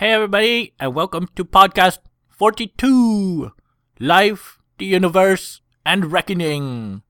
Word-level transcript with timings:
Hey, 0.00 0.12
everybody, 0.12 0.72
and 0.80 0.94
welcome 0.94 1.28
to 1.36 1.44
podcast 1.44 1.98
42 2.30 3.52
Life, 3.98 4.58
the 4.78 4.86
Universe, 4.86 5.60
and 5.84 6.10
Reckoning. 6.10 7.02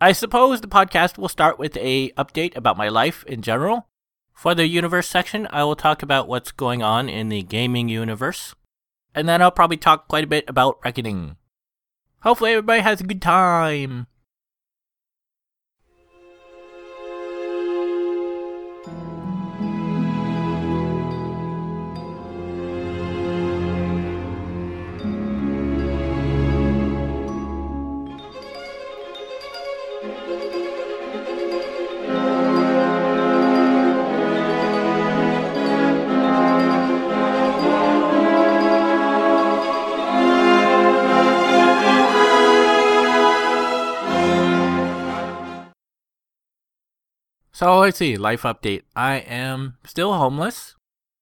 I 0.00 0.10
suppose 0.10 0.60
the 0.60 0.66
podcast 0.66 1.16
will 1.16 1.28
start 1.28 1.60
with 1.60 1.76
a 1.76 2.10
update 2.18 2.56
about 2.56 2.76
my 2.76 2.88
life 2.88 3.22
in 3.28 3.40
general. 3.40 3.86
For 4.32 4.52
the 4.52 4.66
universe 4.66 5.08
section, 5.08 5.46
I 5.52 5.62
will 5.62 5.76
talk 5.76 6.02
about 6.02 6.26
what's 6.26 6.50
going 6.50 6.82
on 6.82 7.08
in 7.08 7.28
the 7.28 7.44
gaming 7.44 7.88
universe. 7.88 8.56
And 9.14 9.28
then 9.28 9.40
I'll 9.40 9.52
probably 9.52 9.76
talk 9.76 10.08
quite 10.08 10.24
a 10.24 10.26
bit 10.26 10.44
about 10.48 10.80
Reckoning. 10.84 11.36
Hopefully, 12.22 12.50
everybody 12.50 12.80
has 12.80 13.00
a 13.00 13.04
good 13.04 13.22
time. 13.22 14.08
So 47.54 47.78
let's 47.78 47.98
see, 47.98 48.16
life 48.16 48.42
update. 48.42 48.82
I 48.96 49.18
am 49.18 49.76
still 49.84 50.12
homeless. 50.14 50.74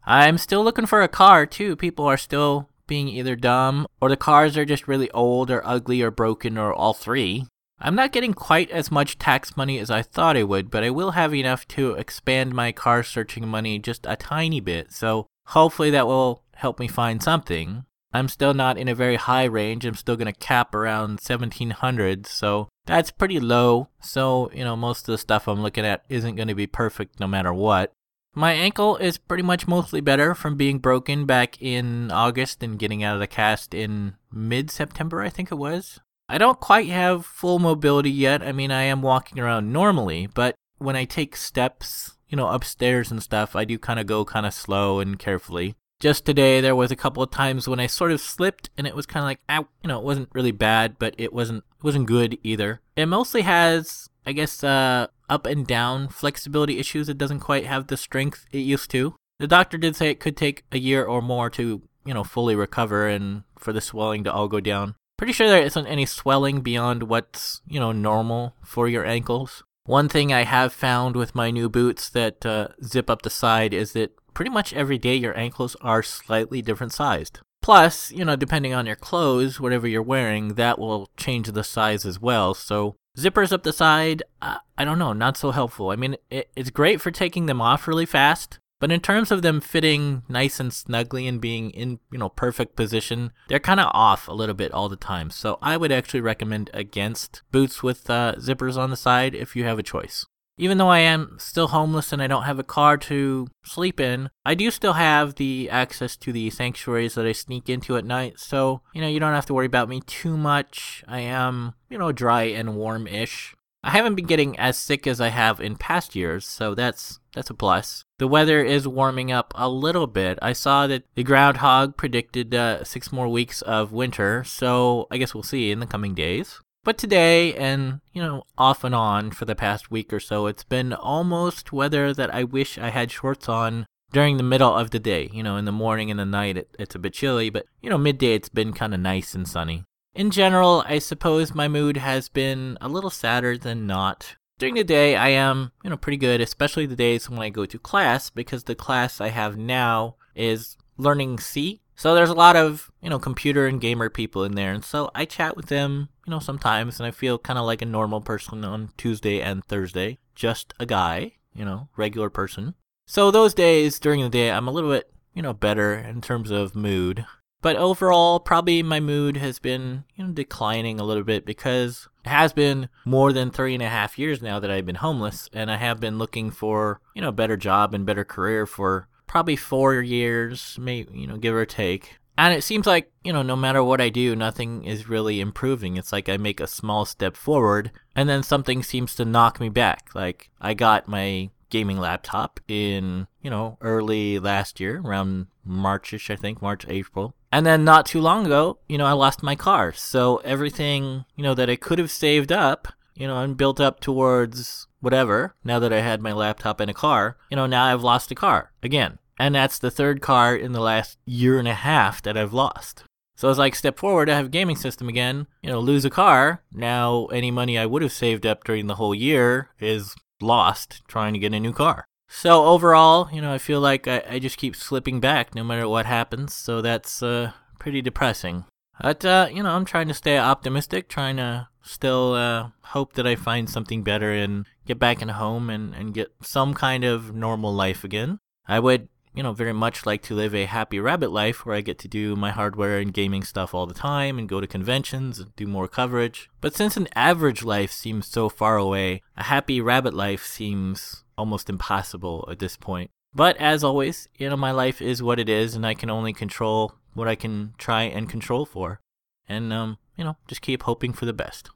I'm 0.07 0.39
still 0.39 0.65
looking 0.65 0.87
for 0.87 1.03
a 1.03 1.09
car 1.09 1.45
too. 1.45 1.77
People 1.77 2.07
are 2.07 2.17
still 2.17 2.71
being 2.87 3.07
either 3.07 3.37
dumb 3.37 3.87
or 4.01 4.09
the 4.09 4.17
cars 4.17 4.57
are 4.57 4.65
just 4.65 4.89
really 4.89 5.11
old 5.11 5.51
or 5.51 5.61
ugly 5.67 6.01
or 6.01 6.11
broken 6.11 6.57
or 6.57 6.73
all 6.73 6.95
three. 6.95 7.45
I'm 7.79 7.95
not 7.95 8.13
getting 8.13 8.33
quite 8.33 8.71
as 8.71 8.91
much 8.91 9.19
tax 9.19 9.59
money 9.59 9.79
as 9.79 9.91
I 9.91 10.01
thought 10.01 10.39
I 10.39 10.43
would, 10.45 10.71
but 10.71 10.83
I 10.83 10.89
will 10.89 11.11
have 11.11 11.35
enough 11.35 11.69
to 11.69 11.93
expand 11.97 12.55
my 12.55 12.73
car 12.73 13.03
searching 13.03 13.47
money 13.47 13.79
just 13.79 14.07
a 14.09 14.17
tiny 14.17 14.61
bit. 14.61 14.91
So 14.91 15.27
hopefully 15.49 15.91
that 15.91 16.07
will 16.07 16.45
help 16.55 16.81
me 16.81 16.89
find 16.89 17.23
something. 17.23 17.85
I'm 18.13 18.29
still 18.29 18.53
not 18.53 18.77
in 18.77 18.89
a 18.89 18.95
very 18.95 19.17
high 19.17 19.45
range. 19.45 19.85
I'm 19.85 19.95
still 19.95 20.17
going 20.17 20.33
to 20.33 20.39
cap 20.39 20.75
around 20.75 21.21
1700, 21.21 22.27
so 22.27 22.69
that's 22.85 23.11
pretty 23.11 23.41
low. 23.41 23.89
So, 24.01 24.51
you 24.53 24.65
know, 24.65 24.77
most 24.77 25.09
of 25.09 25.13
the 25.13 25.19
stuff 25.19 25.49
I'm 25.49 25.63
looking 25.63 25.87
at 25.87 26.05
isn't 26.09 26.37
going 26.37 26.49
to 26.49 26.55
be 26.55 26.67
perfect 26.67 27.21
no 27.21 27.27
matter 27.27 27.53
what. 27.53 27.93
My 28.35 28.53
ankle 28.53 28.97
is 28.97 29.19
pretty 29.19 29.43
much 29.43 29.69
mostly 29.69 30.01
better 30.01 30.35
from 30.35 30.57
being 30.57 30.79
broken 30.79 31.27
back 31.27 31.61
in 31.61 32.11
August 32.11 32.63
and 32.63 32.79
getting 32.79 33.03
out 33.03 33.15
of 33.15 33.21
the 33.21 33.27
cast 33.27 33.75
in 33.75 34.15
mid 34.33 34.71
September, 34.71 35.23
I 35.23 35.29
think 35.29 35.51
it 35.51 35.57
was. 35.57 36.01
I 36.29 36.39
don't 36.39 36.61
quite 36.61 36.89
have 36.89 37.27
full 37.27 37.59
mobility 37.59 38.11
yet. 38.11 38.43
I 38.43 38.53
mean, 38.53 38.71
I 38.71 38.85
am 38.85 39.03
walking 39.03 39.39
around 39.39 39.73
normally, 39.73 40.27
but 40.27 40.55
when 40.79 40.97
I 40.97 41.05
take 41.05 41.37
steps, 41.37 42.17
you 42.29 42.37
know, 42.37 42.49
upstairs 42.49 43.11
and 43.11 43.23
stuff, 43.23 43.55
I 43.55 43.65
do 43.65 43.79
kind 43.79 44.01
of 44.01 44.07
go 44.07 44.25
kind 44.25 44.47
of 44.47 44.55
slow 44.55 45.01
and 45.01 45.19
carefully 45.19 45.77
just 46.03 46.27
today 46.27 46.61
there 46.61 46.75
was 46.75 46.91
a 46.91 46.97
couple 46.97 47.23
of 47.23 47.31
times 47.31 47.69
when 47.69 47.79
I 47.79 47.87
sort 47.87 48.11
of 48.11 48.21
slipped 48.21 48.71
and 48.77 48.89
it 48.89 48.97
was 48.97 49.07
kind 49.07 49.23
of 49.23 49.29
like 49.29 49.41
ow, 49.49 49.69
you 49.85 49.89
know, 49.89 50.01
it 50.01 50.05
wasn't 50.05 50.29
really 50.33 50.51
bad, 50.51 50.99
but 50.99 51.15
it 51.17 51.33
wasn't 51.33 51.65
it 51.79 51.85
wasn't 51.85 52.07
good 52.07 52.39
either. 52.43 52.81
It 52.97 53.07
mostly 53.07 53.43
has 53.43 54.11
I 54.27 54.33
guess 54.33 54.65
uh 54.65 55.07
up 55.31 55.47
and 55.47 55.65
down 55.65 56.09
flexibility 56.09 56.81
issues. 56.81 57.09
It 57.09 57.19
doesn't 57.19 57.41
quite 57.41 57.67
have 57.67 57.87
the 57.87 57.97
strength 57.97 58.47
it 58.51 58.59
used 58.59 58.91
to. 58.91 59.15
The 59.39 59.47
doctor 59.47 59.79
did 59.79 59.95
say 59.95 60.11
it 60.11 60.19
could 60.19 60.37
take 60.37 60.65
a 60.73 60.79
year 60.79 61.05
or 61.05 61.23
more 61.23 61.49
to, 61.51 61.83
you 62.05 62.15
know, 62.15 62.25
fully 62.25 62.57
recover 62.57 63.07
and 63.07 63.45
for 63.57 63.73
the 63.73 63.81
swelling 63.81 64.25
to 64.25 64.33
all 64.33 64.49
go 64.49 64.59
down. 64.61 64.97
Pretty 65.17 65.33
sure 65.33 65.49
there 65.49 65.63
isn't 65.63 65.87
any 65.87 66.05
swelling 66.05 66.63
beyond 66.63 67.05
what's, 67.05 67.63
you 67.67 67.79
know, 67.79 67.93
normal 67.93 68.57
for 68.65 68.89
your 68.89 69.07
ankles. 69.07 69.63
One 69.85 70.09
thing 70.09 70.33
I 70.33 70.43
have 70.43 70.73
found 70.73 71.17
with 71.17 71.35
my 71.35 71.51
new 71.51 71.69
boots 71.69 72.09
that 72.11 72.45
uh, 72.45 72.69
zip 72.85 73.09
up 73.09 73.23
the 73.23 73.31
side 73.31 73.73
is 73.73 73.93
that 73.93 74.13
pretty 74.35 74.51
much 74.51 74.73
every 74.73 74.99
day 74.99 75.17
your 75.17 75.37
ankles 75.39 75.77
are 75.81 76.03
slightly 76.03 76.63
different 76.63 76.93
sized. 76.93 77.41
Plus, 77.63 78.11
you 78.11 78.25
know, 78.25 78.35
depending 78.35 78.75
on 78.75 78.87
your 78.87 78.97
clothes, 78.97 79.61
whatever 79.61 79.87
you're 79.87 80.03
wearing, 80.03 80.55
that 80.55 80.81
will 80.81 81.09
change 81.17 81.47
the 81.47 81.63
size 81.63 82.05
as 82.05 82.21
well. 82.21 82.55
So, 82.55 82.97
zippers 83.17 83.53
up 83.53 83.63
the 83.63 83.73
side, 83.73 84.25
uh, 84.43 84.59
I 84.77 84.85
don't 84.85 84.99
know, 84.99 85.13
not 85.13 85.37
so 85.37 85.53
helpful. 85.53 85.91
I 85.91 85.97
mean, 85.97 86.17
it, 86.29 86.51
it's 86.57 86.71
great 86.71 87.01
for 87.01 87.13
taking 87.13 87.47
them 87.47 87.61
off 87.61 87.87
really 87.87 88.07
fast, 88.07 88.59
but 88.81 88.91
in 88.91 88.99
terms 88.99 89.31
of 89.31 89.43
them 89.43 89.61
fitting 89.61 90.23
nice 90.29 90.59
and 90.59 90.73
snugly 90.73 91.29
and 91.29 91.41
being 91.41 91.71
in, 91.71 92.01
you 92.11 92.19
know, 92.19 92.31
perfect 92.31 92.75
position, 92.75 93.31
they're 93.47 93.61
kind 93.61 93.79
of 93.79 93.93
off 93.95 94.27
a 94.27 94.33
little 94.33 94.57
bit 94.57 94.73
all 94.73 94.89
the 94.89 94.97
time. 94.97 95.31
So, 95.31 95.59
I 95.63 95.77
would 95.77 95.93
actually 95.93 96.21
recommend 96.21 96.69
against 96.75 97.43
boots 97.53 97.81
with 97.81 98.11
uh, 98.11 98.35
zippers 98.39 98.77
on 98.77 98.91
the 98.91 98.97
side 98.97 99.37
if 99.37 99.55
you 99.55 99.63
have 99.65 99.79
a 99.79 99.85
choice. 99.85 100.27
Even 100.59 100.79
though 100.79 100.89
I 100.89 100.99
am 100.99 101.37
still 101.39 101.69
homeless 101.69 102.13
and 102.13 102.23
I 102.23 102.27
don't 102.27 102.45
have 102.45 102.59
a 102.59 102.65
car 102.65 102.97
to 102.99 103.49
sleep 103.65 103.99
in, 103.99 104.29
I 104.45 104.55
do 104.55 104.71
still 104.71 104.93
have 104.93 105.37
the 105.37 105.71
access 105.71 106.17
to 106.19 106.33
the 106.33 106.51
sanctuaries 106.51 107.15
that 107.15 107.27
I 107.27 107.33
sneak 107.33 107.69
into 107.69 107.97
at 107.97 108.05
night. 108.05 108.39
So, 108.39 108.83
you 108.93 109.01
know, 109.01 109.09
you 109.09 109.19
don't 109.19 109.35
have 109.35 109.47
to 109.47 109.55
worry 109.55 109.67
about 109.67 109.89
me 109.89 110.03
too 110.07 110.37
much. 110.37 111.03
I 111.09 111.21
am, 111.21 111.75
you 111.89 111.99
know, 111.99 112.13
dry 112.13 112.45
and 112.45 112.77
warm 112.77 113.07
ish. 113.07 113.55
I 113.85 113.91
haven't 113.91 114.15
been 114.15 114.27
getting 114.27 114.57
as 114.61 114.77
sick 114.77 115.09
as 115.09 115.21
I 115.21 115.29
have 115.29 115.61
in 115.61 115.75
past 115.75 116.15
years, 116.15 116.47
so 116.47 116.75
that's 116.75 117.19
that's 117.35 117.51
a 117.51 117.55
plus. 117.55 118.05
The 118.19 118.29
weather 118.29 118.63
is 118.63 118.87
warming 118.87 119.33
up 119.33 119.53
a 119.57 119.69
little 119.69 120.07
bit. 120.07 120.39
I 120.41 120.53
saw 120.53 120.87
that 120.87 121.03
the 121.17 121.25
groundhog 121.25 121.97
predicted 121.97 122.55
uh, 122.55 122.85
six 122.85 123.11
more 123.11 123.27
weeks 123.27 123.61
of 123.63 123.91
winter, 123.91 124.45
so 124.45 125.09
I 125.11 125.19
guess 125.19 125.35
we'll 125.35 125.43
see 125.43 125.73
in 125.73 125.81
the 125.81 125.87
coming 125.87 126.15
days. 126.15 126.61
But 126.85 126.99
today, 126.99 127.55
and 127.55 128.01
you 128.13 128.21
know, 128.21 128.43
off 128.59 128.83
and 128.83 128.95
on 128.95 129.31
for 129.31 129.45
the 129.45 129.55
past 129.55 129.91
week 129.91 130.13
or 130.13 130.19
so, 130.19 130.47
it's 130.47 130.65
been 130.65 130.93
almost 130.93 131.73
weather 131.73 132.13
that 132.13 132.35
I 132.35 132.43
wish 132.43 132.77
I 132.77 132.91
had 132.91 133.13
shorts 133.13 133.49
on 133.49 133.87
during 134.13 134.37
the 134.37 134.43
middle 134.43 134.75
of 134.75 134.91
the 134.91 134.99
day. 134.99 135.31
You 135.33 135.45
know, 135.45 135.57
in 135.57 135.65
the 135.65 135.73
morning 135.73 136.11
and 136.11 136.19
the 136.19 136.25
night, 136.25 136.57
it, 136.57 136.75
it's 136.79 136.97
a 136.97 136.99
bit 136.99 137.13
chilly, 137.13 137.51
but 137.51 137.67
you 137.83 137.89
know, 137.89 137.99
midday 137.99 138.35
it's 138.35 138.49
been 138.49 138.73
kind 138.73 138.95
of 138.95 139.01
nice 139.01 139.35
and 139.35 139.47
sunny. 139.47 139.85
In 140.15 140.31
general, 140.31 140.85
I 140.87 140.99
suppose 140.99 141.55
my 141.55 141.69
mood 141.69 141.97
has 141.99 142.29
been 142.29 142.77
a 142.81 142.89
little 142.89 143.11
sadder 143.11 143.57
than 143.57 143.87
not. 143.87 144.35
During 144.59 144.75
the 144.75 144.85
day, 144.85 145.17
I 145.17 145.29
am, 145.29 145.73
you 145.83 145.91
know, 145.91 145.97
pretty 145.97 146.19
good, 146.19 146.41
especially 146.41 146.87
the 146.87 146.97
days 146.97 147.31
when 147.31 147.41
I 147.41 147.49
go 147.49 147.65
to 147.65 147.79
class, 147.79 148.29
because 148.29 148.65
the 148.65 148.75
class 148.75 149.21
I 149.21 149.29
have 149.29 149.57
now 149.57 150.17
is 150.35 150.77
learning 150.99 151.39
C. 151.39 151.81
So 151.95 152.15
there's 152.15 152.31
a 152.31 152.35
lot 152.35 152.57
of, 152.57 152.91
you 153.01 153.11
know, 153.11 153.19
computer 153.19 153.67
and 153.67 153.81
gamer 153.81 154.09
people 154.09 154.45
in 154.45 154.55
there. 154.55 154.73
And 154.73 154.85
so 154.85 155.11
I 155.15 155.25
chat 155.25 155.57
with 155.57 155.67
them 155.67 156.09
you 156.27 156.31
know, 156.31 156.39
sometimes, 156.39 157.01
and 157.01 157.07
I 157.07 157.11
feel 157.11 157.39
kind 157.39 157.59
of 157.59 157.65
like 157.65 157.83
a 157.83 157.87
normal 157.87 158.21
person 158.21 158.65
on 158.65 158.91
Tuesday 158.97 159.41
and 159.41 159.65
Thursday. 159.65 160.19
Just 160.35 160.73
a 160.79 160.87
guy, 160.87 161.33
you 161.55 161.65
know, 161.65 161.89
regular 161.97 162.31
person. 162.31 162.75
So 163.07 163.31
those 163.31 163.55
days 163.55 163.99
during 163.99 164.23
the 164.23 164.29
day, 164.29 164.51
I'm 164.51 164.69
a 164.69 164.71
little 164.71 164.91
bit, 164.91 165.13
you 165.35 165.43
know, 165.43 165.53
better 165.53 165.95
in 165.95 166.21
terms 166.21 166.51
of 166.51 166.77
mood. 166.77 167.27
But 167.61 167.77
overall, 167.77 168.41
probably 168.41 168.83
my 168.83 169.01
mood 169.01 169.37
has 169.37 169.59
been, 169.59 170.05
you 170.15 170.25
know, 170.25 170.33
declining 170.33 170.99
a 170.99 171.05
little 171.05 171.23
bit 171.23 171.45
because 171.45 172.09
it 172.25 172.29
has 172.29 172.53
been 172.53 172.89
more 173.05 173.33
than 173.33 173.51
three 173.51 173.75
and 173.75 173.83
a 173.83 173.89
half 173.89 174.19
years 174.19 174.43
now 174.43 174.59
that 174.59 174.71
I've 174.71 174.87
been 174.87 174.97
homeless, 174.97 175.49
and 175.53 175.71
I 175.71 175.77
have 175.77 176.01
been 176.01 176.19
looking 176.19 176.51
for, 176.51 177.01
you 177.15 177.23
know, 177.23 177.29
a 177.29 177.33
better 177.33 177.57
job 177.57 177.95
and 177.95 178.07
better 178.07 178.25
career 178.25 178.67
for 178.67 179.09
probably 179.33 179.57
four 179.57 179.95
years, 179.95 180.77
maybe, 180.79 181.19
you 181.19 181.27
know, 181.27 181.39
give 181.39 181.55
or 181.55 181.65
take. 181.65 182.19
And 182.37 182.53
it 182.53 182.63
seems 182.63 182.87
like, 182.87 183.11
you 183.25 183.33
know, 183.33 183.41
no 183.41 183.57
matter 183.57 183.83
what 183.83 183.99
I 183.99 184.11
do, 184.11 184.37
nothing 184.37 184.85
is 184.85 185.09
really 185.09 185.41
improving. 185.41 185.97
It's 185.97 186.13
like 186.13 186.29
I 186.29 186.37
make 186.37 186.61
a 186.61 186.67
small 186.67 187.07
step 187.07 187.35
forward 187.35 187.93
and 188.15 188.29
then 188.29 188.43
something 188.43 188.83
seems 188.83 189.15
to 189.15 189.25
knock 189.25 189.59
me 189.59 189.71
back. 189.71 190.11
Like 190.15 190.51
I 190.61 190.75
got 190.75 191.09
my 191.09 191.49
gaming 191.71 191.97
laptop 191.99 192.61
in, 192.69 193.27
you 193.41 193.49
know, 193.49 193.79
early 193.81 194.39
last 194.39 194.81
year, 194.81 195.01
around 195.03 195.47
Marchish, 195.67 196.29
I 196.29 196.37
think, 196.37 196.61
March, 196.61 196.85
April. 196.87 197.35
And 197.51 197.65
then 197.65 197.87
not 197.87 198.05
too 198.05 198.21
long 198.21 198.45
ago, 198.45 198.81
you 198.87 198.99
know, 198.99 199.07
I 199.07 199.13
lost 199.13 199.43
my 199.43 199.57
car. 199.57 199.95
So 199.95 200.43
everything, 200.45 201.25
you 201.37 201.43
know, 201.43 201.55
that 201.55 201.71
I 201.71 201.77
could 201.77 201.99
have 201.99 202.11
saved 202.11 202.53
up, 202.53 202.89
you 203.15 203.27
know, 203.27 203.39
and 203.39 203.57
built 203.57 203.81
up 203.81 204.01
towards 204.01 204.89
whatever, 205.01 205.55
now 205.65 205.79
that 205.79 205.93
I 205.93 206.01
had 206.01 206.23
my 206.23 206.33
laptop 206.33 206.81
and 206.81 206.91
a 206.91 206.95
car, 206.95 207.37
you 207.51 207.57
know, 207.57 207.67
now 207.67 207.85
I've 207.87 208.03
lost 208.03 208.31
a 208.31 208.35
car 208.35 208.73
again. 208.83 209.19
And 209.39 209.55
that's 209.55 209.79
the 209.79 209.91
third 209.91 210.21
car 210.21 210.55
in 210.55 210.73
the 210.73 210.81
last 210.81 211.19
year 211.25 211.59
and 211.59 211.69
a 211.69 211.75
half 211.75 212.23
that 212.23 212.37
I've 212.37 212.53
lost. 212.53 213.05
So 213.35 213.49
it's 213.49 213.59
like 213.59 213.75
step 213.75 213.99
forward, 213.99 214.31
I 214.31 214.37
have 214.37 214.47
a 214.47 214.51
gaming 214.51 214.77
system 214.77 215.09
again, 215.09 215.47
you 215.63 215.71
know, 215.71 215.81
lose 215.81 216.05
a 216.05 216.11
car. 216.11 216.63
Now 216.73 217.27
any 217.27 217.51
money 217.51 217.79
I 217.79 217.87
would 217.87 218.03
have 218.03 218.13
saved 218.13 218.47
up 218.47 218.63
during 218.63 218.87
the 218.87 218.97
whole 218.97 219.15
year 219.15 219.71
is 219.81 220.15
lost 220.41 221.03
trying 221.09 221.33
to 221.33 221.39
get 221.39 221.55
a 221.55 221.61
new 221.61 221.73
car. 221.73 222.05
So 222.29 222.65
overall, 222.65 223.29
you 223.33 223.41
know, 223.41 223.53
I 223.53 223.59
feel 223.59 223.81
like 223.81 224.07
I, 224.07 224.23
I 224.29 224.39
just 224.39 224.59
keep 224.59 224.77
slipping 224.77 225.21
back 225.21 225.55
no 225.55 225.65
matter 225.65 225.89
what 225.89 226.07
happens. 226.07 226.55
So 226.55 226.81
that's 226.81 227.23
uh, 227.23 227.53
pretty 227.79 228.01
depressing. 228.01 228.65
But, 229.01 229.25
uh, 229.25 229.49
you 229.53 229.63
know, 229.63 229.71
I'm 229.71 229.85
trying 229.85 230.09
to 230.09 230.15
stay 230.15 230.39
optimistic, 230.39 231.09
trying 231.09 231.37
to 231.39 231.69
still 231.83 232.35
uh, 232.35 232.69
hope 232.85 233.15
that 233.15 233.27
I 233.27 233.35
find 233.35 233.69
something 233.69 234.03
better 234.03 234.33
and 234.33 234.67
get 234.87 234.99
back 234.99 235.21
in 235.21 235.29
home 235.29 235.69
and, 235.69 235.95
and 235.95 236.15
get 236.15 236.33
some 236.43 236.75
kind 236.75 237.03
of 237.03 237.35
normal 237.35 237.75
life 237.75 238.05
again. 238.05 238.39
I 238.67 238.79
would 238.79 239.09
you 239.35 239.43
know, 239.43 239.53
very 239.53 239.73
much 239.73 240.05
like 240.05 240.23
to 240.23 240.35
live 240.35 240.55
a 240.55 240.67
happy 240.67 241.01
rabbit 241.01 241.31
life 241.31 241.65
where 241.65 241.75
I 241.75 241.81
get 241.81 241.99
to 242.01 242.09
do 242.09 242.37
my 242.37 242.51
hardware 242.51 242.99
and 242.99 243.15
gaming 243.15 243.43
stuff 243.43 243.75
all 243.75 243.87
the 243.87 243.95
time 243.95 244.39
and 244.39 244.49
go 244.49 244.61
to 244.61 244.67
conventions 244.67 245.39
and 245.39 245.55
do 245.57 245.67
more 245.67 245.89
coverage. 245.89 246.51
But 246.61 246.75
since 246.75 246.97
an 246.97 247.09
average 247.15 247.63
life 247.63 247.93
seems 247.93 248.27
so 248.27 248.49
far 248.49 248.77
away, 248.77 249.23
a 249.37 249.45
happy 249.45 249.81
rabbit 249.81 250.15
life 250.15 250.45
seems 250.45 251.25
almost 251.39 251.71
impossible 251.71 252.47
at 252.51 252.59
this 252.59 252.77
point. 252.77 253.11
But 253.35 253.57
as 253.57 253.83
always, 253.83 254.29
you 254.37 254.51
know, 254.51 254.57
my 254.57 254.73
life 254.73 255.01
is 255.01 255.23
what 255.23 255.39
it 255.39 255.49
is 255.49 255.75
and 255.75 255.87
I 255.87 255.95
can 255.95 256.11
only 256.11 256.33
control 256.33 256.95
what 257.15 257.29
I 257.29 257.35
can 257.35 257.75
try 257.79 258.03
and 258.03 258.29
control 258.29 258.67
for. 258.67 259.01
And, 259.49 259.73
um, 259.73 259.99
you 260.17 260.25
know, 260.25 260.37
just 260.47 260.63
keep 260.63 260.83
hoping 260.83 261.13
for 261.13 261.25
the 261.25 261.33
best. 261.33 261.71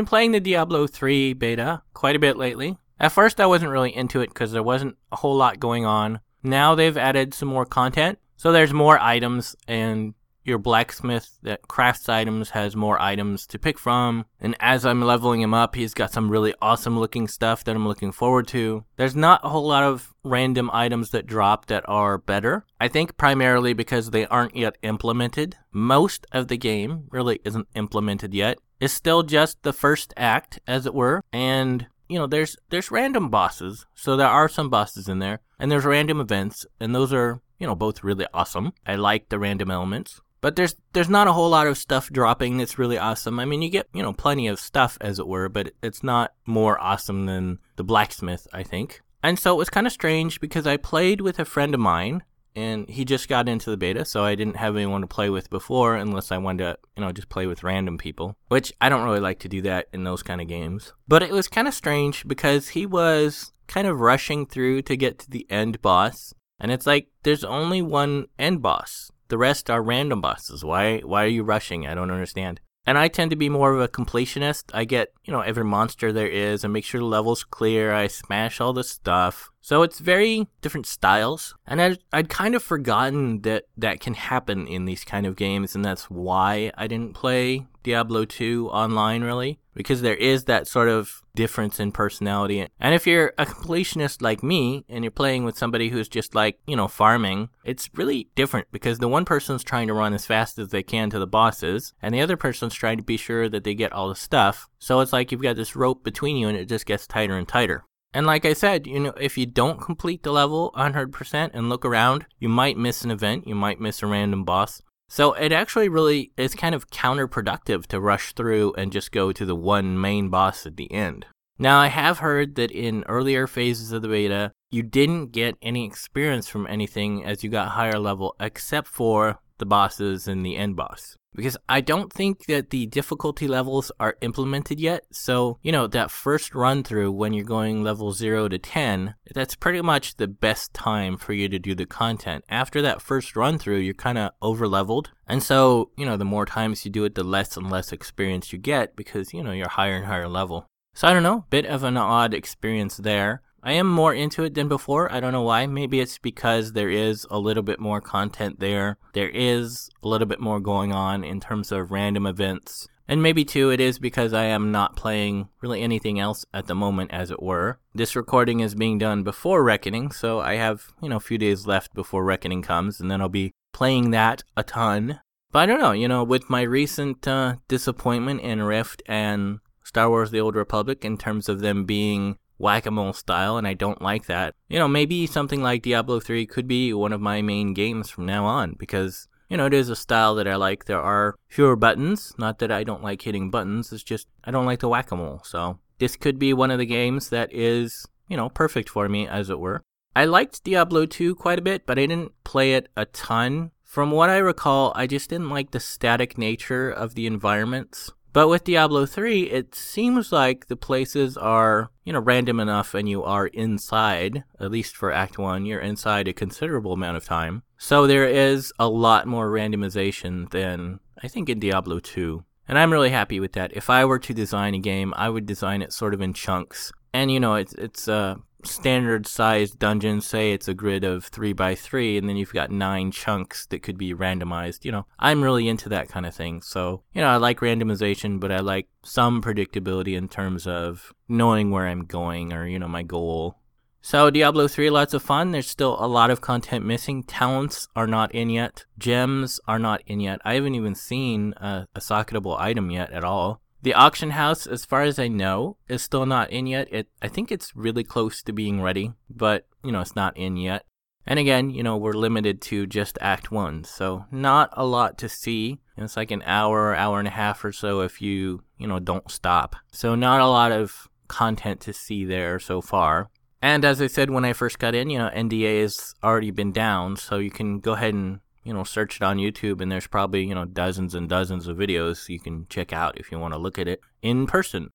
Been 0.00 0.06
playing 0.06 0.32
the 0.32 0.40
Diablo 0.40 0.86
3 0.86 1.34
beta 1.34 1.82
quite 1.92 2.16
a 2.16 2.18
bit 2.18 2.38
lately. 2.38 2.78
At 2.98 3.12
first, 3.12 3.38
I 3.38 3.44
wasn't 3.44 3.70
really 3.70 3.94
into 3.94 4.22
it 4.22 4.28
because 4.28 4.50
there 4.50 4.62
wasn't 4.62 4.96
a 5.12 5.16
whole 5.16 5.36
lot 5.36 5.60
going 5.60 5.84
on. 5.84 6.20
Now 6.42 6.74
they've 6.74 6.96
added 6.96 7.34
some 7.34 7.48
more 7.50 7.66
content. 7.66 8.18
So 8.38 8.50
there's 8.50 8.72
more 8.72 8.98
items, 8.98 9.54
and 9.68 10.14
your 10.42 10.56
blacksmith 10.56 11.38
that 11.42 11.68
crafts 11.68 12.08
items 12.08 12.48
has 12.50 12.74
more 12.74 12.98
items 12.98 13.46
to 13.48 13.58
pick 13.58 13.78
from. 13.78 14.24
And 14.40 14.56
as 14.58 14.86
I'm 14.86 15.02
leveling 15.02 15.42
him 15.42 15.52
up, 15.52 15.74
he's 15.74 15.92
got 15.92 16.14
some 16.14 16.30
really 16.30 16.54
awesome 16.62 16.98
looking 16.98 17.28
stuff 17.28 17.62
that 17.64 17.76
I'm 17.76 17.86
looking 17.86 18.10
forward 18.10 18.48
to. 18.48 18.86
There's 18.96 19.14
not 19.14 19.44
a 19.44 19.50
whole 19.50 19.66
lot 19.66 19.84
of 19.84 20.14
random 20.24 20.70
items 20.72 21.10
that 21.10 21.26
drop 21.26 21.66
that 21.66 21.86
are 21.86 22.16
better. 22.16 22.64
I 22.80 22.88
think 22.88 23.18
primarily 23.18 23.74
because 23.74 24.12
they 24.12 24.24
aren't 24.28 24.56
yet 24.56 24.78
implemented. 24.80 25.56
Most 25.72 26.26
of 26.32 26.48
the 26.48 26.56
game 26.56 27.04
really 27.10 27.40
isn't 27.44 27.68
implemented 27.74 28.32
yet. 28.32 28.58
It's 28.80 28.94
still 28.94 29.22
just 29.22 29.62
the 29.62 29.72
first 29.72 30.14
act, 30.16 30.58
as 30.66 30.86
it 30.86 30.94
were, 30.94 31.22
and 31.32 31.86
you 32.08 32.18
know, 32.18 32.26
there's 32.26 32.56
there's 32.70 32.90
random 32.90 33.28
bosses, 33.28 33.86
so 33.94 34.16
there 34.16 34.26
are 34.26 34.48
some 34.48 34.68
bosses 34.68 35.08
in 35.08 35.20
there, 35.20 35.40
and 35.58 35.70
there's 35.70 35.84
random 35.84 36.20
events, 36.20 36.66
and 36.80 36.94
those 36.94 37.12
are 37.12 37.40
you 37.58 37.66
know 37.66 37.76
both 37.76 38.02
really 38.02 38.26
awesome. 38.34 38.72
I 38.84 38.96
like 38.96 39.28
the 39.28 39.38
random 39.38 39.70
elements, 39.70 40.20
but 40.40 40.56
there's 40.56 40.74
there's 40.92 41.08
not 41.08 41.28
a 41.28 41.32
whole 41.32 41.50
lot 41.50 41.68
of 41.68 41.78
stuff 41.78 42.10
dropping 42.10 42.56
that's 42.56 42.78
really 42.78 42.98
awesome. 42.98 43.38
I 43.38 43.44
mean, 43.44 43.62
you 43.62 43.70
get 43.70 43.86
you 43.92 44.02
know 44.02 44.12
plenty 44.12 44.48
of 44.48 44.58
stuff, 44.58 44.98
as 45.00 45.18
it 45.18 45.28
were, 45.28 45.48
but 45.48 45.72
it's 45.82 46.02
not 46.02 46.32
more 46.46 46.80
awesome 46.80 47.26
than 47.26 47.58
the 47.76 47.84
blacksmith, 47.84 48.48
I 48.52 48.64
think. 48.64 49.02
And 49.22 49.38
so 49.38 49.54
it 49.54 49.58
was 49.58 49.70
kind 49.70 49.86
of 49.86 49.92
strange 49.92 50.40
because 50.40 50.66
I 50.66 50.78
played 50.78 51.20
with 51.20 51.38
a 51.38 51.44
friend 51.44 51.74
of 51.74 51.80
mine 51.80 52.22
and 52.54 52.88
he 52.88 53.04
just 53.04 53.28
got 53.28 53.48
into 53.48 53.70
the 53.70 53.76
beta, 53.76 54.04
so 54.04 54.24
I 54.24 54.34
didn't 54.34 54.56
have 54.56 54.76
anyone 54.76 55.00
to 55.02 55.06
play 55.06 55.30
with 55.30 55.50
before 55.50 55.96
unless 55.96 56.32
I 56.32 56.38
wanted 56.38 56.64
to, 56.64 56.78
you 56.96 57.02
know, 57.02 57.12
just 57.12 57.28
play 57.28 57.46
with 57.46 57.62
random 57.62 57.98
people, 57.98 58.36
which 58.48 58.72
I 58.80 58.88
don't 58.88 59.04
really 59.04 59.20
like 59.20 59.38
to 59.40 59.48
do 59.48 59.62
that 59.62 59.88
in 59.92 60.04
those 60.04 60.22
kind 60.22 60.40
of 60.40 60.48
games. 60.48 60.92
But 61.08 61.22
it 61.22 61.30
was 61.30 61.48
kind 61.48 61.68
of 61.68 61.74
strange 61.74 62.26
because 62.26 62.68
he 62.68 62.86
was 62.86 63.52
kind 63.66 63.86
of 63.86 64.00
rushing 64.00 64.46
through 64.46 64.82
to 64.82 64.96
get 64.96 65.18
to 65.20 65.30
the 65.30 65.46
end 65.50 65.80
boss, 65.80 66.34
and 66.58 66.72
it's 66.72 66.86
like 66.86 67.08
there's 67.22 67.44
only 67.44 67.82
one 67.82 68.26
end 68.38 68.62
boss. 68.62 69.10
The 69.28 69.38
rest 69.38 69.70
are 69.70 69.82
random 69.82 70.20
bosses. 70.20 70.64
Why 70.64 70.98
why 71.00 71.24
are 71.24 71.28
you 71.28 71.44
rushing? 71.44 71.86
I 71.86 71.94
don't 71.94 72.10
understand. 72.10 72.60
And 72.86 72.98
I 72.98 73.08
tend 73.08 73.30
to 73.30 73.36
be 73.36 73.48
more 73.48 73.72
of 73.72 73.80
a 73.80 73.88
completionist. 73.88 74.70
I 74.72 74.84
get, 74.84 75.12
you 75.24 75.32
know, 75.32 75.40
every 75.40 75.64
monster 75.64 76.12
there 76.12 76.26
is 76.26 76.64
and 76.64 76.72
make 76.72 76.84
sure 76.84 77.00
the 77.00 77.06
level's 77.06 77.44
clear. 77.44 77.92
I 77.92 78.06
smash 78.06 78.60
all 78.60 78.72
the 78.72 78.84
stuff. 78.84 79.50
So 79.60 79.82
it's 79.82 79.98
very 79.98 80.48
different 80.62 80.86
styles. 80.86 81.54
And 81.66 81.80
I'd, 81.80 81.98
I'd 82.12 82.28
kind 82.28 82.54
of 82.54 82.62
forgotten 82.62 83.42
that 83.42 83.64
that 83.76 84.00
can 84.00 84.14
happen 84.14 84.66
in 84.66 84.86
these 84.86 85.04
kind 85.04 85.26
of 85.26 85.36
games. 85.36 85.74
And 85.74 85.84
that's 85.84 86.10
why 86.10 86.72
I 86.76 86.86
didn't 86.86 87.14
play 87.14 87.66
Diablo 87.82 88.24
2 88.24 88.70
online 88.70 89.22
really 89.22 89.59
because 89.74 90.02
there 90.02 90.14
is 90.14 90.44
that 90.44 90.66
sort 90.66 90.88
of 90.88 91.22
difference 91.34 91.78
in 91.78 91.92
personality. 91.92 92.66
And 92.78 92.94
if 92.94 93.06
you're 93.06 93.32
a 93.38 93.46
completionist 93.46 94.20
like 94.20 94.42
me 94.42 94.84
and 94.88 95.04
you're 95.04 95.10
playing 95.10 95.44
with 95.44 95.56
somebody 95.56 95.88
who's 95.88 96.08
just 96.08 96.34
like, 96.34 96.58
you 96.66 96.76
know, 96.76 96.88
farming, 96.88 97.50
it's 97.64 97.88
really 97.94 98.28
different 98.34 98.68
because 98.72 98.98
the 98.98 99.08
one 99.08 99.24
person's 99.24 99.62
trying 99.62 99.88
to 99.88 99.94
run 99.94 100.12
as 100.12 100.26
fast 100.26 100.58
as 100.58 100.68
they 100.68 100.82
can 100.82 101.10
to 101.10 101.18
the 101.18 101.26
bosses 101.26 101.94
and 102.02 102.14
the 102.14 102.20
other 102.20 102.36
person's 102.36 102.74
trying 102.74 102.96
to 102.96 103.02
be 103.02 103.16
sure 103.16 103.48
that 103.48 103.64
they 103.64 103.74
get 103.74 103.92
all 103.92 104.08
the 104.08 104.14
stuff. 104.14 104.68
So 104.78 105.00
it's 105.00 105.12
like 105.12 105.30
you've 105.30 105.42
got 105.42 105.56
this 105.56 105.76
rope 105.76 106.02
between 106.04 106.36
you 106.36 106.48
and 106.48 106.58
it 106.58 106.68
just 106.68 106.86
gets 106.86 107.06
tighter 107.06 107.36
and 107.36 107.46
tighter. 107.46 107.84
And 108.12 108.26
like 108.26 108.44
I 108.44 108.54
said, 108.54 108.88
you 108.88 108.98
know, 108.98 109.12
if 109.20 109.38
you 109.38 109.46
don't 109.46 109.80
complete 109.80 110.24
the 110.24 110.32
level 110.32 110.72
100% 110.76 111.50
and 111.54 111.68
look 111.68 111.84
around, 111.84 112.26
you 112.40 112.48
might 112.48 112.76
miss 112.76 113.02
an 113.02 113.12
event, 113.12 113.46
you 113.46 113.54
might 113.54 113.80
miss 113.80 114.02
a 114.02 114.06
random 114.08 114.44
boss. 114.44 114.82
So 115.10 115.32
it 115.32 115.50
actually 115.50 115.88
really 115.88 116.30
is 116.36 116.54
kind 116.54 116.74
of 116.74 116.88
counterproductive 116.88 117.86
to 117.86 118.00
rush 118.00 118.32
through 118.32 118.74
and 118.78 118.92
just 118.92 119.10
go 119.10 119.32
to 119.32 119.44
the 119.44 119.56
one 119.56 120.00
main 120.00 120.28
boss 120.30 120.66
at 120.66 120.76
the 120.76 120.90
end. 120.92 121.26
Now, 121.58 121.80
I 121.80 121.88
have 121.88 122.20
heard 122.20 122.54
that 122.54 122.70
in 122.70 123.04
earlier 123.08 123.46
phases 123.48 123.90
of 123.90 124.02
the 124.02 124.08
beta, 124.08 124.52
you 124.70 124.84
didn't 124.84 125.32
get 125.32 125.56
any 125.60 125.84
experience 125.84 126.48
from 126.48 126.66
anything 126.68 127.24
as 127.24 127.42
you 127.42 127.50
got 127.50 127.72
higher 127.72 127.98
level 127.98 128.36
except 128.38 128.86
for 128.86 129.40
the 129.58 129.66
bosses 129.66 130.28
and 130.28 130.46
the 130.46 130.56
end 130.56 130.76
boss 130.76 131.16
because 131.34 131.56
I 131.68 131.80
don't 131.80 132.12
think 132.12 132.46
that 132.46 132.70
the 132.70 132.86
difficulty 132.86 133.46
levels 133.46 133.92
are 134.00 134.16
implemented 134.20 134.80
yet. 134.80 135.04
So, 135.12 135.58
you 135.62 135.72
know, 135.72 135.86
that 135.88 136.10
first 136.10 136.54
run 136.54 136.82
through 136.82 137.12
when 137.12 137.32
you're 137.32 137.44
going 137.44 137.82
level 137.82 138.12
0 138.12 138.48
to 138.48 138.58
10, 138.58 139.14
that's 139.34 139.54
pretty 139.54 139.80
much 139.80 140.16
the 140.16 140.28
best 140.28 140.74
time 140.74 141.16
for 141.16 141.32
you 141.32 141.48
to 141.48 141.58
do 141.58 141.74
the 141.74 141.86
content. 141.86 142.44
After 142.48 142.82
that 142.82 143.02
first 143.02 143.36
run 143.36 143.58
through, 143.58 143.78
you're 143.78 143.94
kind 143.94 144.18
of 144.18 144.32
over 144.42 144.66
leveled. 144.66 145.10
And 145.26 145.42
so, 145.42 145.90
you 145.96 146.04
know, 146.04 146.16
the 146.16 146.24
more 146.24 146.46
times 146.46 146.84
you 146.84 146.90
do 146.90 147.04
it, 147.04 147.14
the 147.14 147.24
less 147.24 147.56
and 147.56 147.70
less 147.70 147.92
experience 147.92 148.52
you 148.52 148.58
get 148.58 148.96
because, 148.96 149.32
you 149.32 149.42
know, 149.42 149.52
you're 149.52 149.68
higher 149.68 149.96
and 149.96 150.06
higher 150.06 150.28
level. 150.28 150.66
So 150.94 151.06
I 151.06 151.12
don't 151.12 151.22
know, 151.22 151.44
bit 151.50 151.66
of 151.66 151.84
an 151.84 151.96
odd 151.96 152.34
experience 152.34 152.96
there. 152.96 153.42
I 153.62 153.72
am 153.72 153.86
more 153.86 154.14
into 154.14 154.42
it 154.44 154.54
than 154.54 154.68
before. 154.68 155.12
I 155.12 155.20
don't 155.20 155.32
know 155.32 155.42
why. 155.42 155.66
Maybe 155.66 156.00
it's 156.00 156.18
because 156.18 156.72
there 156.72 156.90
is 156.90 157.26
a 157.30 157.38
little 157.38 157.62
bit 157.62 157.78
more 157.78 158.00
content 158.00 158.60
there. 158.60 158.96
There 159.12 159.28
is 159.28 159.90
a 160.02 160.08
little 160.08 160.26
bit 160.26 160.40
more 160.40 160.60
going 160.60 160.92
on 160.92 161.24
in 161.24 161.40
terms 161.40 161.70
of 161.70 161.90
random 161.90 162.26
events. 162.26 162.88
And 163.06 163.22
maybe 163.22 163.44
too, 163.44 163.70
it 163.70 163.80
is 163.80 163.98
because 163.98 164.32
I 164.32 164.44
am 164.44 164.70
not 164.70 164.94
playing 164.94 165.48
really 165.60 165.82
anything 165.82 166.20
else 166.20 166.46
at 166.54 166.68
the 166.68 166.76
moment, 166.76 167.10
as 167.12 167.32
it 167.32 167.42
were. 167.42 167.80
This 167.92 168.14
recording 168.14 168.60
is 168.60 168.76
being 168.76 168.98
done 168.98 169.24
before 169.24 169.64
Reckoning, 169.64 170.12
so 170.12 170.38
I 170.38 170.54
have, 170.54 170.92
you 171.02 171.08
know, 171.08 171.16
a 171.16 171.20
few 171.20 171.36
days 171.36 171.66
left 171.66 171.92
before 171.92 172.24
Reckoning 172.24 172.62
comes, 172.62 173.00
and 173.00 173.10
then 173.10 173.20
I'll 173.20 173.28
be 173.28 173.50
playing 173.72 174.12
that 174.12 174.44
a 174.56 174.62
ton. 174.62 175.18
But 175.50 175.58
I 175.58 175.66
don't 175.66 175.80
know, 175.80 175.90
you 175.90 176.06
know, 176.06 176.22
with 176.22 176.48
my 176.48 176.62
recent 176.62 177.26
uh, 177.26 177.56
disappointment 177.66 178.42
in 178.42 178.62
Rift 178.62 179.02
and 179.06 179.58
Star 179.82 180.08
Wars 180.08 180.30
The 180.30 180.40
Old 180.40 180.54
Republic 180.54 181.04
in 181.04 181.18
terms 181.18 181.48
of 181.48 181.58
them 181.58 181.84
being 181.84 182.38
whack 182.60 182.86
a 182.86 182.90
mole 182.90 183.12
style, 183.12 183.56
and 183.56 183.66
I 183.66 183.74
don't 183.74 184.02
like 184.02 184.26
that. 184.26 184.54
You 184.68 184.78
know, 184.78 184.88
maybe 184.88 185.26
something 185.26 185.62
like 185.62 185.82
Diablo 185.82 186.20
3 186.20 186.46
could 186.46 186.68
be 186.68 186.92
one 186.92 187.12
of 187.12 187.20
my 187.20 187.42
main 187.42 187.74
games 187.74 188.10
from 188.10 188.26
now 188.26 188.44
on 188.44 188.76
because, 188.78 189.28
you 189.48 189.56
know, 189.56 189.66
it 189.66 189.74
is 189.74 189.88
a 189.88 189.96
style 189.96 190.34
that 190.36 190.46
I 190.46 190.56
like. 190.56 190.84
There 190.84 191.00
are 191.00 191.34
fewer 191.48 191.74
buttons. 191.74 192.34
Not 192.38 192.58
that 192.58 192.70
I 192.70 192.84
don't 192.84 193.02
like 193.02 193.22
hitting 193.22 193.50
buttons, 193.50 193.92
it's 193.92 194.02
just 194.02 194.28
I 194.44 194.50
don't 194.50 194.66
like 194.66 194.80
the 194.80 194.88
whack 194.88 195.10
a 195.10 195.16
mole. 195.16 195.42
So 195.44 195.78
this 195.98 196.16
could 196.16 196.38
be 196.38 196.52
one 196.52 196.70
of 196.70 196.78
the 196.78 196.86
games 196.86 197.30
that 197.30 197.52
is, 197.52 198.06
you 198.28 198.36
know, 198.36 198.48
perfect 198.48 198.88
for 198.88 199.08
me, 199.08 199.26
as 199.26 199.50
it 199.50 199.58
were. 199.58 199.82
I 200.14 200.24
liked 200.24 200.64
Diablo 200.64 201.06
2 201.06 201.36
quite 201.36 201.58
a 201.58 201.62
bit, 201.62 201.86
but 201.86 201.98
I 201.98 202.06
didn't 202.06 202.32
play 202.44 202.74
it 202.74 202.88
a 202.96 203.06
ton. 203.06 203.70
From 203.84 204.10
what 204.10 204.30
I 204.30 204.38
recall, 204.38 204.92
I 204.94 205.06
just 205.06 205.30
didn't 205.30 205.50
like 205.50 205.70
the 205.70 205.80
static 205.80 206.36
nature 206.36 206.90
of 206.90 207.14
the 207.14 207.26
environments. 207.26 208.12
But 208.32 208.48
with 208.48 208.64
Diablo 208.64 209.06
3, 209.06 209.50
it 209.50 209.74
seems 209.74 210.30
like 210.30 210.66
the 210.66 210.76
places 210.76 211.36
are, 211.36 211.90
you 212.04 212.12
know, 212.12 212.20
random 212.20 212.60
enough 212.60 212.94
and 212.94 213.08
you 213.08 213.24
are 213.24 213.48
inside, 213.48 214.44
at 214.60 214.70
least 214.70 214.96
for 214.96 215.12
Act 215.12 215.38
1, 215.38 215.66
you're 215.66 215.80
inside 215.80 216.28
a 216.28 216.32
considerable 216.32 216.92
amount 216.92 217.16
of 217.16 217.24
time. 217.24 217.62
So 217.76 218.06
there 218.06 218.28
is 218.28 218.72
a 218.78 218.88
lot 218.88 219.26
more 219.26 219.50
randomization 219.50 220.50
than 220.50 221.00
I 221.22 221.28
think 221.28 221.48
in 221.48 221.58
Diablo 221.58 221.98
2. 221.98 222.44
And 222.68 222.78
I'm 222.78 222.92
really 222.92 223.10
happy 223.10 223.40
with 223.40 223.54
that. 223.54 223.76
If 223.76 223.90
I 223.90 224.04
were 224.04 224.20
to 224.20 224.32
design 224.32 224.74
a 224.74 224.78
game, 224.78 225.12
I 225.16 225.28
would 225.28 225.44
design 225.44 225.82
it 225.82 225.92
sort 225.92 226.14
of 226.14 226.20
in 226.20 226.32
chunks. 226.32 226.92
And 227.12 227.32
you 227.32 227.40
know, 227.40 227.56
it's 227.56 227.74
it's 227.74 228.06
uh 228.06 228.36
standard 228.66 229.26
sized 229.26 229.78
dungeon, 229.78 230.20
say 230.20 230.52
it's 230.52 230.68
a 230.68 230.74
grid 230.74 231.04
of 231.04 231.24
three 231.24 231.52
by 231.52 231.74
three, 231.74 232.16
and 232.16 232.28
then 232.28 232.36
you've 232.36 232.52
got 232.52 232.70
nine 232.70 233.10
chunks 233.10 233.66
that 233.66 233.82
could 233.82 233.98
be 233.98 234.14
randomized. 234.14 234.84
You 234.84 234.92
know, 234.92 235.06
I'm 235.18 235.42
really 235.42 235.68
into 235.68 235.88
that 235.90 236.08
kind 236.08 236.26
of 236.26 236.34
thing. 236.34 236.62
So, 236.62 237.02
you 237.12 237.20
know, 237.20 237.28
I 237.28 237.36
like 237.36 237.60
randomization, 237.60 238.40
but 238.40 238.52
I 238.52 238.60
like 238.60 238.88
some 239.02 239.42
predictability 239.42 240.16
in 240.16 240.28
terms 240.28 240.66
of 240.66 241.12
knowing 241.28 241.70
where 241.70 241.86
I'm 241.86 242.04
going 242.04 242.52
or, 242.52 242.66
you 242.66 242.78
know, 242.78 242.88
my 242.88 243.02
goal. 243.02 243.56
So 244.02 244.30
Diablo 244.30 244.66
3, 244.66 244.88
lots 244.88 245.12
of 245.12 245.22
fun. 245.22 245.50
There's 245.50 245.68
still 245.68 245.96
a 246.02 246.08
lot 246.08 246.30
of 246.30 246.40
content 246.40 246.86
missing. 246.86 247.22
Talents 247.22 247.86
are 247.94 248.06
not 248.06 248.34
in 248.34 248.48
yet. 248.48 248.86
Gems 248.98 249.60
are 249.68 249.78
not 249.78 250.00
in 250.06 250.20
yet. 250.20 250.40
I 250.44 250.54
haven't 250.54 250.74
even 250.74 250.94
seen 250.94 251.52
a, 251.58 251.86
a 251.94 252.00
socketable 252.00 252.58
item 252.58 252.90
yet 252.90 253.12
at 253.12 253.24
all. 253.24 253.60
The 253.82 253.94
auction 253.94 254.30
house, 254.30 254.66
as 254.66 254.84
far 254.84 255.02
as 255.02 255.18
I 255.18 255.28
know, 255.28 255.76
is 255.88 256.02
still 256.02 256.26
not 256.26 256.50
in 256.50 256.66
yet. 256.66 256.88
It, 256.90 257.08
I 257.22 257.28
think 257.28 257.50
it's 257.50 257.74
really 257.74 258.04
close 258.04 258.42
to 258.42 258.52
being 258.52 258.82
ready, 258.82 259.12
but 259.28 259.66
you 259.82 259.90
know, 259.90 260.00
it's 260.00 260.16
not 260.16 260.36
in 260.36 260.56
yet. 260.56 260.84
And 261.26 261.38
again, 261.38 261.70
you 261.70 261.82
know, 261.82 261.96
we're 261.96 262.12
limited 262.12 262.60
to 262.62 262.86
just 262.86 263.18
Act 263.20 263.50
1, 263.50 263.84
so 263.84 264.24
not 264.30 264.70
a 264.72 264.84
lot 264.84 265.18
to 265.18 265.28
see. 265.28 265.78
It's 265.96 266.16
like 266.16 266.30
an 266.30 266.42
hour, 266.46 266.94
hour 266.94 267.18
and 267.18 267.28
a 267.28 267.32
half 267.32 267.64
or 267.64 267.72
so 267.72 268.00
if 268.00 268.22
you, 268.22 268.62
you 268.78 268.86
know, 268.86 268.98
don't 268.98 269.30
stop. 269.30 269.76
So 269.92 270.14
not 270.14 270.40
a 270.40 270.46
lot 270.46 270.72
of 270.72 271.08
content 271.28 271.80
to 271.82 271.92
see 271.92 272.24
there 272.24 272.58
so 272.58 272.80
far. 272.80 273.30
And 273.62 273.84
as 273.84 274.00
I 274.00 274.06
said 274.06 274.30
when 274.30 274.44
I 274.44 274.54
first 274.54 274.78
got 274.78 274.94
in, 274.94 275.10
you 275.10 275.18
know, 275.18 275.30
NDA 275.34 275.82
has 275.82 276.14
already 276.24 276.50
been 276.50 276.72
down, 276.72 277.16
so 277.16 277.36
you 277.36 277.50
can 277.50 277.80
go 277.80 277.92
ahead 277.92 278.14
and, 278.14 278.40
you 278.62 278.72
know, 278.72 278.84
search 278.84 279.16
it 279.16 279.22
on 279.22 279.38
YouTube 279.38 279.80
and 279.80 279.90
there's 279.90 280.06
probably, 280.06 280.44
you 280.44 280.54
know, 280.54 280.64
dozens 280.64 281.14
and 281.14 281.28
dozens 281.28 281.66
of 281.66 281.76
videos 281.76 282.28
you 282.28 282.40
can 282.40 282.66
check 282.68 282.92
out 282.92 283.18
if 283.18 283.32
you 283.32 283.38
want 283.38 283.54
to 283.54 283.58
look 283.58 283.78
at 283.78 283.88
it 283.88 284.00
in 284.22 284.46
person. 284.46 284.90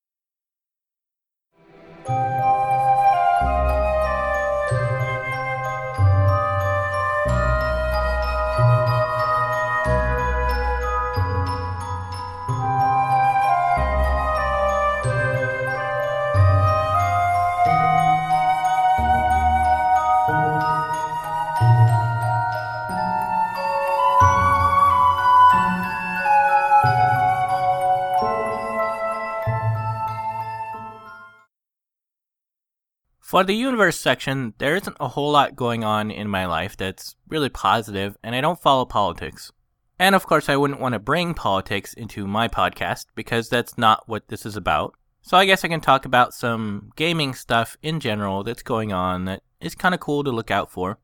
For 33.35 33.43
the 33.43 33.53
universe 33.53 33.99
section, 33.99 34.53
there 34.59 34.77
isn't 34.77 34.95
a 34.97 35.09
whole 35.09 35.29
lot 35.29 35.57
going 35.57 35.83
on 35.83 36.09
in 36.09 36.29
my 36.29 36.45
life 36.45 36.77
that's 36.77 37.17
really 37.27 37.49
positive, 37.49 38.15
and 38.23 38.33
I 38.33 38.39
don't 38.39 38.61
follow 38.61 38.85
politics. 38.85 39.51
And 39.99 40.15
of 40.15 40.25
course, 40.25 40.47
I 40.47 40.55
wouldn't 40.55 40.79
want 40.79 40.93
to 40.93 40.99
bring 40.99 41.33
politics 41.33 41.93
into 41.93 42.27
my 42.27 42.47
podcast 42.47 43.07
because 43.13 43.49
that's 43.49 43.77
not 43.77 44.07
what 44.07 44.29
this 44.29 44.45
is 44.45 44.55
about. 44.55 44.93
So 45.21 45.35
I 45.35 45.45
guess 45.45 45.65
I 45.65 45.67
can 45.67 45.81
talk 45.81 46.05
about 46.05 46.33
some 46.33 46.91
gaming 46.95 47.33
stuff 47.33 47.75
in 47.81 47.99
general 47.99 48.45
that's 48.45 48.63
going 48.63 48.93
on 48.93 49.25
that 49.25 49.43
is 49.59 49.75
kind 49.75 49.93
of 49.93 49.99
cool 49.99 50.23
to 50.23 50.31
look 50.31 50.49
out 50.49 50.71
for. 50.71 50.99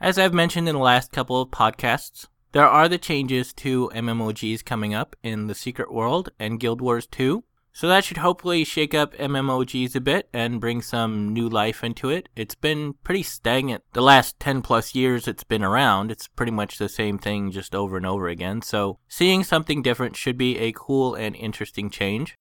As 0.00 0.18
I've 0.18 0.32
mentioned 0.32 0.66
in 0.70 0.76
the 0.76 0.80
last 0.80 1.12
couple 1.12 1.42
of 1.42 1.50
podcasts, 1.50 2.28
there 2.52 2.66
are 2.66 2.88
the 2.88 2.96
changes 2.96 3.52
to 3.56 3.90
MMOGs 3.94 4.64
coming 4.64 4.94
up 4.94 5.16
in 5.22 5.48
the 5.48 5.54
Secret 5.54 5.92
World 5.92 6.30
and 6.38 6.58
Guild 6.58 6.80
Wars 6.80 7.06
2. 7.06 7.44
So 7.74 7.88
that 7.88 8.04
should 8.04 8.18
hopefully 8.18 8.62
shake 8.62 8.94
up 8.94 9.14
MMOGs 9.14 9.96
a 9.96 10.00
bit 10.00 10.28
and 10.32 10.60
bring 10.60 10.80
some 10.80 11.32
new 11.32 11.48
life 11.48 11.82
into 11.82 12.08
it. 12.08 12.28
It's 12.36 12.54
been 12.54 12.94
pretty 13.02 13.24
stagnant 13.24 13.82
the 13.94 14.00
last 14.00 14.38
10 14.38 14.62
plus 14.62 14.94
years 14.94 15.26
it's 15.26 15.42
been 15.42 15.64
around. 15.64 16.12
It's 16.12 16.28
pretty 16.28 16.52
much 16.52 16.78
the 16.78 16.88
same 16.88 17.18
thing 17.18 17.50
just 17.50 17.74
over 17.74 17.96
and 17.96 18.06
over 18.06 18.28
again. 18.28 18.62
So 18.62 19.00
seeing 19.08 19.42
something 19.42 19.82
different 19.82 20.14
should 20.14 20.38
be 20.38 20.56
a 20.58 20.72
cool 20.72 21.16
and 21.16 21.34
interesting 21.34 21.90
change. 21.90 22.36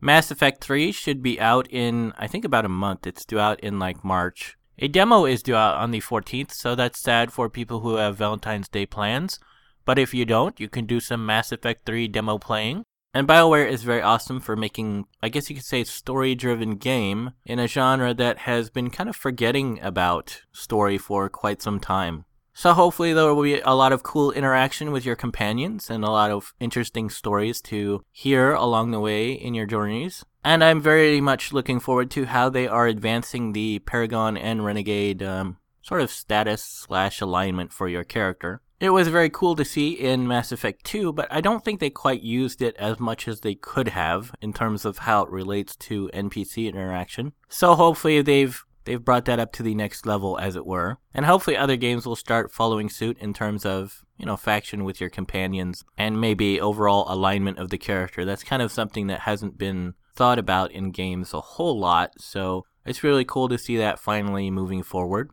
Mass 0.00 0.30
Effect 0.30 0.62
3 0.62 0.92
should 0.92 1.20
be 1.20 1.40
out 1.40 1.66
in, 1.68 2.12
I 2.16 2.28
think, 2.28 2.44
about 2.44 2.64
a 2.64 2.68
month. 2.68 3.08
It's 3.08 3.24
due 3.24 3.40
out 3.40 3.58
in 3.60 3.80
like 3.80 4.04
March. 4.04 4.56
A 4.78 4.86
demo 4.86 5.24
is 5.24 5.42
due 5.42 5.56
out 5.56 5.78
on 5.78 5.90
the 5.90 6.00
14th, 6.00 6.52
so 6.52 6.76
that's 6.76 7.00
sad 7.00 7.32
for 7.32 7.50
people 7.50 7.80
who 7.80 7.96
have 7.96 8.18
Valentine's 8.18 8.68
Day 8.68 8.86
plans. 8.86 9.40
But 9.84 9.98
if 9.98 10.14
you 10.14 10.24
don't, 10.24 10.60
you 10.60 10.68
can 10.68 10.86
do 10.86 11.00
some 11.00 11.26
Mass 11.26 11.50
Effect 11.50 11.86
3 11.86 12.06
demo 12.06 12.38
playing. 12.38 12.84
And 13.16 13.26
BioWare 13.26 13.66
is 13.66 13.82
very 13.82 14.02
awesome 14.02 14.40
for 14.40 14.56
making, 14.56 15.06
I 15.22 15.30
guess 15.30 15.48
you 15.48 15.56
could 15.56 15.64
say, 15.64 15.84
story 15.84 16.34
driven 16.34 16.72
game 16.72 17.30
in 17.46 17.58
a 17.58 17.66
genre 17.66 18.12
that 18.12 18.40
has 18.40 18.68
been 18.68 18.90
kind 18.90 19.08
of 19.08 19.16
forgetting 19.16 19.80
about 19.80 20.42
story 20.52 20.98
for 20.98 21.30
quite 21.30 21.62
some 21.62 21.80
time. 21.80 22.26
So 22.52 22.74
hopefully 22.74 23.14
there 23.14 23.32
will 23.32 23.42
be 23.42 23.58
a 23.60 23.72
lot 23.72 23.94
of 23.94 24.02
cool 24.02 24.32
interaction 24.32 24.92
with 24.92 25.06
your 25.06 25.16
companions 25.16 25.88
and 25.88 26.04
a 26.04 26.10
lot 26.10 26.30
of 26.30 26.52
interesting 26.60 27.08
stories 27.08 27.62
to 27.62 28.04
hear 28.12 28.52
along 28.52 28.90
the 28.90 29.00
way 29.00 29.32
in 29.32 29.54
your 29.54 29.64
journeys. 29.64 30.22
And 30.44 30.62
I'm 30.62 30.82
very 30.82 31.18
much 31.22 31.54
looking 31.54 31.80
forward 31.80 32.10
to 32.10 32.26
how 32.26 32.50
they 32.50 32.68
are 32.68 32.86
advancing 32.86 33.54
the 33.54 33.78
Paragon 33.78 34.36
and 34.36 34.62
Renegade 34.62 35.22
um, 35.22 35.56
sort 35.80 36.02
of 36.02 36.10
status 36.10 36.62
slash 36.62 37.22
alignment 37.22 37.72
for 37.72 37.88
your 37.88 38.04
character. 38.04 38.60
It 38.78 38.90
was 38.90 39.08
very 39.08 39.30
cool 39.30 39.56
to 39.56 39.64
see 39.64 39.92
in 39.92 40.28
Mass 40.28 40.52
Effect 40.52 40.84
2, 40.84 41.12
but 41.14 41.28
I 41.30 41.40
don't 41.40 41.64
think 41.64 41.80
they 41.80 41.88
quite 41.88 42.20
used 42.20 42.60
it 42.60 42.76
as 42.76 43.00
much 43.00 43.26
as 43.26 43.40
they 43.40 43.54
could 43.54 43.88
have 43.88 44.34
in 44.42 44.52
terms 44.52 44.84
of 44.84 44.98
how 44.98 45.22
it 45.22 45.30
relates 45.30 45.74
to 45.76 46.10
NPC 46.12 46.68
interaction. 46.68 47.32
So 47.48 47.74
hopefully 47.74 48.20
they've 48.20 48.62
they've 48.84 49.04
brought 49.04 49.24
that 49.24 49.38
up 49.38 49.52
to 49.52 49.62
the 49.62 49.74
next 49.74 50.06
level 50.06 50.38
as 50.38 50.56
it 50.56 50.66
were. 50.66 50.98
And 51.12 51.26
hopefully 51.26 51.56
other 51.56 51.76
games 51.76 52.06
will 52.06 52.16
start 52.16 52.52
following 52.52 52.88
suit 52.88 53.18
in 53.18 53.34
terms 53.34 53.66
of, 53.66 54.04
you 54.16 54.24
know, 54.24 54.36
faction 54.36 54.84
with 54.84 55.00
your 55.00 55.10
companions 55.10 55.84
and 55.98 56.20
maybe 56.20 56.60
overall 56.60 57.04
alignment 57.12 57.58
of 57.58 57.70
the 57.70 57.78
character. 57.78 58.24
That's 58.24 58.44
kind 58.44 58.62
of 58.62 58.70
something 58.70 59.08
that 59.08 59.20
hasn't 59.20 59.58
been 59.58 59.94
thought 60.14 60.38
about 60.38 60.72
in 60.72 60.90
games 60.90 61.34
a 61.34 61.40
whole 61.40 61.78
lot, 61.78 62.12
so 62.18 62.64
it's 62.86 63.04
really 63.04 63.24
cool 63.24 63.48
to 63.48 63.58
see 63.58 63.76
that 63.76 63.98
finally 63.98 64.50
moving 64.50 64.82
forward. 64.82 65.30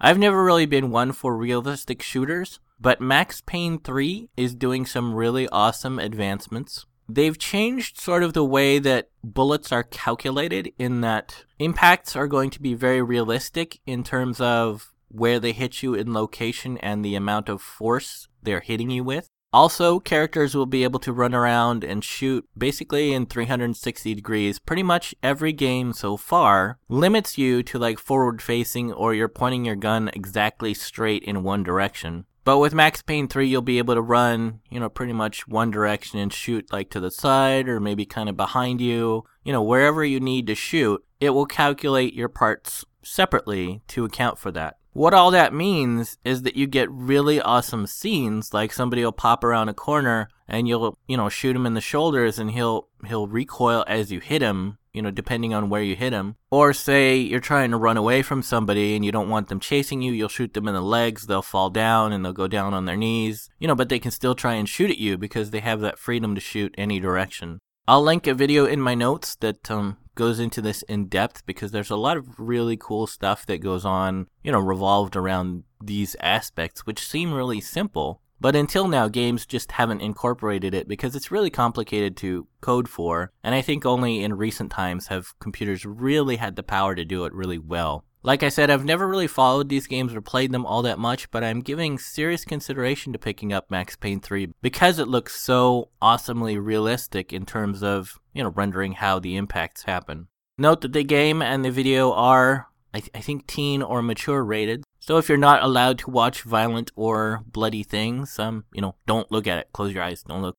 I've 0.00 0.18
never 0.18 0.44
really 0.44 0.66
been 0.66 0.90
one 0.90 1.12
for 1.12 1.36
realistic 1.36 2.02
shooters, 2.02 2.58
but 2.80 3.00
Max 3.00 3.40
Payne 3.40 3.78
3 3.78 4.30
is 4.36 4.54
doing 4.54 4.86
some 4.86 5.14
really 5.14 5.48
awesome 5.48 5.98
advancements. 5.98 6.86
They've 7.08 7.38
changed 7.38 8.00
sort 8.00 8.22
of 8.22 8.32
the 8.32 8.44
way 8.44 8.78
that 8.80 9.10
bullets 9.22 9.70
are 9.70 9.84
calculated 9.84 10.72
in 10.78 11.00
that 11.02 11.44
impacts 11.58 12.16
are 12.16 12.26
going 12.26 12.50
to 12.50 12.60
be 12.60 12.74
very 12.74 13.00
realistic 13.00 13.80
in 13.86 14.02
terms 14.02 14.40
of 14.40 14.92
where 15.08 15.38
they 15.38 15.52
hit 15.52 15.82
you 15.82 15.94
in 15.94 16.12
location 16.12 16.78
and 16.78 17.04
the 17.04 17.14
amount 17.14 17.48
of 17.48 17.62
force 17.62 18.28
they're 18.42 18.60
hitting 18.60 18.90
you 18.90 19.04
with. 19.04 19.28
Also, 19.52 20.00
characters 20.00 20.54
will 20.54 20.66
be 20.66 20.82
able 20.82 20.98
to 21.00 21.12
run 21.12 21.34
around 21.34 21.84
and 21.84 22.04
shoot 22.04 22.46
basically 22.58 23.12
in 23.12 23.24
360 23.24 24.14
degrees. 24.14 24.58
Pretty 24.58 24.82
much 24.82 25.14
every 25.22 25.52
game 25.52 25.92
so 25.92 26.16
far 26.16 26.78
limits 26.88 27.38
you 27.38 27.62
to 27.62 27.78
like 27.78 27.98
forward 27.98 28.42
facing 28.42 28.92
or 28.92 29.14
you're 29.14 29.28
pointing 29.28 29.64
your 29.64 29.76
gun 29.76 30.10
exactly 30.12 30.74
straight 30.74 31.22
in 31.22 31.42
one 31.42 31.62
direction. 31.62 32.26
But 32.46 32.58
with 32.58 32.74
Max 32.74 33.02
Payne 33.02 33.26
3, 33.26 33.48
you'll 33.48 33.60
be 33.60 33.78
able 33.78 33.96
to 33.96 34.00
run, 34.00 34.60
you 34.70 34.78
know, 34.78 34.88
pretty 34.88 35.12
much 35.12 35.48
one 35.48 35.72
direction 35.72 36.20
and 36.20 36.32
shoot 36.32 36.72
like 36.72 36.90
to 36.90 37.00
the 37.00 37.10
side 37.10 37.68
or 37.68 37.80
maybe 37.80 38.06
kind 38.06 38.28
of 38.28 38.36
behind 38.36 38.80
you. 38.80 39.24
You 39.42 39.52
know, 39.52 39.64
wherever 39.64 40.04
you 40.04 40.20
need 40.20 40.46
to 40.46 40.54
shoot, 40.54 41.04
it 41.18 41.30
will 41.30 41.46
calculate 41.46 42.14
your 42.14 42.28
parts 42.28 42.84
separately 43.02 43.82
to 43.88 44.04
account 44.04 44.38
for 44.38 44.52
that. 44.52 44.76
What 44.92 45.12
all 45.12 45.32
that 45.32 45.52
means 45.52 46.18
is 46.24 46.42
that 46.42 46.54
you 46.54 46.68
get 46.68 46.88
really 46.88 47.40
awesome 47.40 47.84
scenes, 47.84 48.54
like 48.54 48.72
somebody 48.72 49.04
will 49.04 49.10
pop 49.10 49.42
around 49.42 49.68
a 49.68 49.74
corner 49.74 50.28
and 50.46 50.68
you'll, 50.68 50.96
you 51.08 51.16
know, 51.16 51.28
shoot 51.28 51.56
him 51.56 51.66
in 51.66 51.74
the 51.74 51.80
shoulders 51.80 52.38
and 52.38 52.52
he'll 52.52 52.86
he'll 53.08 53.26
recoil 53.26 53.84
as 53.88 54.12
you 54.12 54.20
hit 54.20 54.40
him, 54.40 54.78
you 54.96 55.02
know, 55.02 55.10
depending 55.10 55.52
on 55.52 55.68
where 55.68 55.82
you 55.82 55.94
hit 55.94 56.10
them. 56.10 56.36
Or 56.50 56.72
say 56.72 57.16
you're 57.16 57.38
trying 57.38 57.70
to 57.70 57.76
run 57.76 57.98
away 57.98 58.22
from 58.22 58.42
somebody 58.42 58.96
and 58.96 59.04
you 59.04 59.12
don't 59.12 59.28
want 59.28 59.48
them 59.48 59.60
chasing 59.60 60.00
you, 60.00 60.12
you'll 60.12 60.28
shoot 60.30 60.54
them 60.54 60.66
in 60.66 60.74
the 60.74 60.80
legs, 60.80 61.26
they'll 61.26 61.42
fall 61.42 61.68
down 61.68 62.12
and 62.12 62.24
they'll 62.24 62.32
go 62.32 62.48
down 62.48 62.72
on 62.72 62.86
their 62.86 62.96
knees. 62.96 63.50
You 63.58 63.68
know, 63.68 63.74
but 63.74 63.90
they 63.90 63.98
can 63.98 64.10
still 64.10 64.34
try 64.34 64.54
and 64.54 64.66
shoot 64.66 64.90
at 64.90 64.98
you 64.98 65.18
because 65.18 65.50
they 65.50 65.60
have 65.60 65.80
that 65.80 65.98
freedom 65.98 66.34
to 66.34 66.40
shoot 66.40 66.74
any 66.78 66.98
direction. 66.98 67.60
I'll 67.86 68.02
link 68.02 68.26
a 68.26 68.34
video 68.34 68.64
in 68.64 68.80
my 68.80 68.94
notes 68.94 69.36
that 69.36 69.70
um, 69.70 69.98
goes 70.16 70.40
into 70.40 70.60
this 70.60 70.82
in 70.82 71.06
depth 71.06 71.46
because 71.46 71.70
there's 71.70 71.90
a 71.90 71.96
lot 71.96 72.16
of 72.16 72.40
really 72.40 72.76
cool 72.76 73.06
stuff 73.06 73.46
that 73.46 73.58
goes 73.58 73.84
on, 73.84 74.26
you 74.42 74.50
know, 74.50 74.58
revolved 74.58 75.14
around 75.14 75.62
these 75.80 76.16
aspects, 76.20 76.84
which 76.84 77.06
seem 77.06 77.32
really 77.32 77.60
simple. 77.60 78.22
But 78.40 78.56
until 78.56 78.86
now, 78.86 79.08
games 79.08 79.46
just 79.46 79.72
haven't 79.72 80.02
incorporated 80.02 80.74
it 80.74 80.88
because 80.88 81.16
it's 81.16 81.30
really 81.30 81.50
complicated 81.50 82.16
to 82.18 82.46
code 82.60 82.88
for, 82.88 83.32
and 83.42 83.54
I 83.54 83.62
think 83.62 83.86
only 83.86 84.22
in 84.22 84.34
recent 84.34 84.70
times 84.70 85.06
have 85.08 85.38
computers 85.38 85.86
really 85.86 86.36
had 86.36 86.56
the 86.56 86.62
power 86.62 86.94
to 86.94 87.04
do 87.04 87.24
it 87.24 87.32
really 87.32 87.58
well. 87.58 88.04
Like 88.26 88.42
I 88.42 88.48
said, 88.48 88.70
I've 88.70 88.84
never 88.84 89.06
really 89.06 89.28
followed 89.28 89.68
these 89.68 89.86
games 89.86 90.12
or 90.12 90.20
played 90.20 90.50
them 90.50 90.66
all 90.66 90.82
that 90.82 90.98
much, 90.98 91.30
but 91.30 91.44
I'm 91.44 91.60
giving 91.60 91.96
serious 91.96 92.44
consideration 92.44 93.12
to 93.12 93.20
picking 93.20 93.52
up 93.52 93.70
Max 93.70 93.94
Payne 93.94 94.20
3 94.20 94.48
because 94.60 94.98
it 94.98 95.06
looks 95.06 95.40
so 95.40 95.90
awesomely 96.02 96.58
realistic 96.58 97.32
in 97.32 97.46
terms 97.46 97.84
of, 97.84 98.18
you 98.34 98.42
know, 98.42 98.50
rendering 98.50 98.94
how 98.94 99.20
the 99.20 99.36
impacts 99.36 99.84
happen. 99.84 100.26
Note 100.58 100.80
that 100.80 100.92
the 100.92 101.04
game 101.04 101.40
and 101.40 101.64
the 101.64 101.70
video 101.70 102.12
are, 102.12 102.66
I, 102.92 102.98
th- 102.98 103.12
I 103.14 103.20
think, 103.20 103.46
teen 103.46 103.80
or 103.80 104.02
mature 104.02 104.42
rated. 104.42 104.82
So 105.06 105.18
if 105.18 105.28
you're 105.28 105.38
not 105.38 105.62
allowed 105.62 105.98
to 106.00 106.10
watch 106.10 106.42
violent 106.42 106.90
or 106.96 107.44
bloody 107.46 107.84
things, 107.84 108.40
um, 108.40 108.64
you 108.72 108.80
know, 108.80 108.96
don't 109.06 109.30
look 109.30 109.46
at 109.46 109.58
it. 109.58 109.68
Close 109.72 109.94
your 109.94 110.02
eyes. 110.02 110.24
Don't 110.24 110.42
look. 110.42 110.56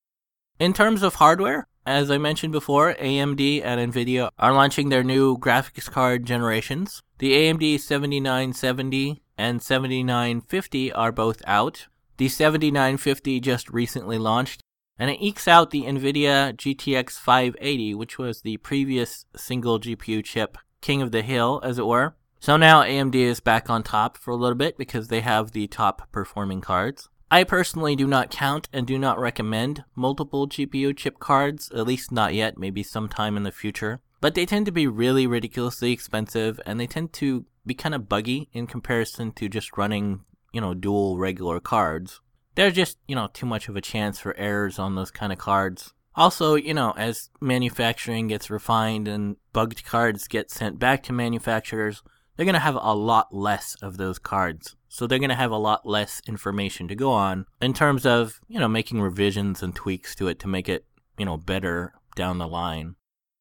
In 0.58 0.72
terms 0.72 1.02
of 1.02 1.16
hardware, 1.16 1.68
As 1.84 2.10
I 2.10 2.18
mentioned 2.18 2.52
before, 2.52 2.94
AMD 2.94 3.62
and 3.64 3.92
Nvidia 3.92 4.28
are 4.38 4.52
launching 4.52 4.88
their 4.90 5.02
new 5.02 5.38
graphics 5.38 5.90
card 5.90 6.26
generations. 6.26 7.02
The 7.18 7.32
AMD 7.32 7.80
7970 7.80 9.22
and 9.38 9.62
7950 9.62 10.92
are 10.92 11.12
both 11.12 11.40
out. 11.46 11.86
The 12.18 12.28
7950 12.28 13.40
just 13.40 13.70
recently 13.70 14.18
launched, 14.18 14.60
and 14.98 15.08
it 15.10 15.22
ekes 15.22 15.48
out 15.48 15.70
the 15.70 15.84
NVIDIA 15.84 16.52
GTX 16.54 17.12
580, 17.12 17.94
which 17.94 18.18
was 18.18 18.42
the 18.42 18.58
previous 18.58 19.24
single 19.34 19.80
GPU 19.80 20.22
chip 20.22 20.58
king 20.82 21.00
of 21.00 21.10
the 21.10 21.22
hill, 21.22 21.60
as 21.64 21.78
it 21.78 21.86
were. 21.86 22.14
So 22.40 22.56
now 22.56 22.82
AMD 22.82 23.14
is 23.14 23.40
back 23.40 23.68
on 23.68 23.82
top 23.82 24.16
for 24.16 24.30
a 24.30 24.36
little 24.36 24.56
bit 24.56 24.78
because 24.78 25.08
they 25.08 25.20
have 25.20 25.52
the 25.52 25.66
top 25.66 26.10
performing 26.12 26.60
cards. 26.60 27.08
I 27.30 27.44
personally 27.44 27.94
do 27.94 28.06
not 28.06 28.30
count 28.30 28.68
and 28.72 28.86
do 28.86 28.98
not 28.98 29.18
recommend 29.18 29.84
multiple 29.94 30.48
GPU 30.48 30.96
chip 30.96 31.18
cards, 31.18 31.70
at 31.72 31.86
least 31.86 32.10
not 32.10 32.34
yet, 32.34 32.56
maybe 32.56 32.82
sometime 32.82 33.36
in 33.36 33.42
the 33.42 33.52
future. 33.52 34.00
But 34.20 34.34
they 34.34 34.46
tend 34.46 34.66
to 34.66 34.72
be 34.72 34.86
really 34.86 35.26
ridiculously 35.26 35.92
expensive 35.92 36.58
and 36.64 36.80
they 36.80 36.86
tend 36.86 37.12
to 37.14 37.44
be 37.66 37.74
kind 37.74 37.94
of 37.94 38.08
buggy 38.08 38.48
in 38.52 38.66
comparison 38.66 39.32
to 39.32 39.48
just 39.48 39.76
running 39.76 40.24
you 40.52 40.60
know, 40.60 40.74
dual 40.74 41.18
regular 41.18 41.60
cards. 41.60 42.20
There's 42.54 42.74
just, 42.74 42.98
you 43.06 43.14
know, 43.14 43.28
too 43.32 43.46
much 43.46 43.68
of 43.68 43.76
a 43.76 43.80
chance 43.80 44.18
for 44.18 44.36
errors 44.36 44.78
on 44.78 44.94
those 44.94 45.10
kind 45.10 45.32
of 45.32 45.38
cards. 45.38 45.94
Also, 46.14 46.56
you 46.56 46.74
know, 46.74 46.92
as 46.96 47.30
manufacturing 47.40 48.26
gets 48.26 48.50
refined 48.50 49.06
and 49.06 49.36
bugged 49.52 49.84
cards 49.84 50.26
get 50.26 50.50
sent 50.50 50.78
back 50.78 51.02
to 51.04 51.12
manufacturers, 51.12 52.02
they're 52.38 52.44
going 52.44 52.54
to 52.54 52.60
have 52.60 52.78
a 52.80 52.94
lot 52.94 53.34
less 53.34 53.74
of 53.82 53.96
those 53.96 54.20
cards. 54.20 54.76
So 54.88 55.06
they're 55.06 55.18
going 55.18 55.28
to 55.28 55.34
have 55.34 55.50
a 55.50 55.58
lot 55.58 55.84
less 55.84 56.22
information 56.28 56.86
to 56.86 56.94
go 56.94 57.10
on 57.10 57.46
in 57.60 57.74
terms 57.74 58.06
of, 58.06 58.40
you 58.46 58.60
know, 58.60 58.68
making 58.68 59.00
revisions 59.00 59.60
and 59.60 59.74
tweaks 59.74 60.14
to 60.14 60.28
it 60.28 60.38
to 60.38 60.48
make 60.48 60.68
it, 60.68 60.84
you 61.18 61.26
know, 61.26 61.36
better 61.36 61.94
down 62.14 62.38
the 62.38 62.46
line. 62.46 62.94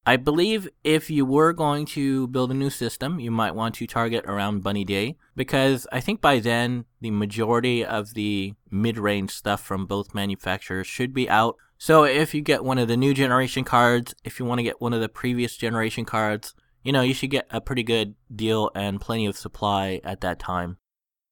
I 0.07 0.17
believe 0.17 0.67
if 0.83 1.11
you 1.11 1.25
were 1.25 1.53
going 1.53 1.85
to 1.87 2.27
build 2.29 2.49
a 2.49 2.55
new 2.55 2.71
system, 2.71 3.19
you 3.19 3.29
might 3.29 3.53
want 3.53 3.75
to 3.75 3.85
target 3.85 4.25
around 4.25 4.63
Bunny 4.63 4.83
Day 4.83 5.15
because 5.35 5.85
I 5.91 5.99
think 5.99 6.19
by 6.19 6.39
then 6.39 6.85
the 6.99 7.11
majority 7.11 7.85
of 7.85 8.15
the 8.15 8.55
mid 8.71 8.97
range 8.97 9.31
stuff 9.31 9.61
from 9.61 9.85
both 9.85 10.15
manufacturers 10.15 10.87
should 10.87 11.13
be 11.13 11.29
out. 11.29 11.55
So 11.77 12.03
if 12.03 12.33
you 12.33 12.41
get 12.41 12.63
one 12.63 12.79
of 12.79 12.87
the 12.87 12.97
new 12.97 13.13
generation 13.13 13.63
cards, 13.63 14.15
if 14.23 14.39
you 14.39 14.45
want 14.45 14.57
to 14.57 14.63
get 14.63 14.81
one 14.81 14.93
of 14.93 15.01
the 15.01 15.09
previous 15.09 15.55
generation 15.55 16.03
cards, 16.03 16.55
you 16.87 16.93
know, 16.93 17.01
you 17.01 17.13
should 17.13 17.31
get 17.31 17.47
a 17.51 17.59
pretty 17.59 17.83
good 17.83 18.15
deal 18.33 18.71
and 18.73 19.01
plenty 19.01 19.25
of 19.25 19.37
supply 19.37 19.99
at 20.05 20.21
that 20.21 20.39
time. 20.39 20.77